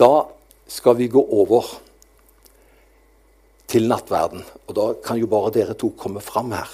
Da 0.00 0.26
skal 0.70 0.96
vi 0.98 1.10
gå 1.12 1.20
over 1.22 1.68
til 3.70 3.86
nattverden. 3.88 4.42
Og 4.66 4.76
da 4.76 4.86
kan 5.04 5.20
jo 5.20 5.28
bare 5.30 5.52
dere 5.54 5.76
to 5.78 5.92
komme 5.96 6.22
fram 6.24 6.54
her. 6.56 6.72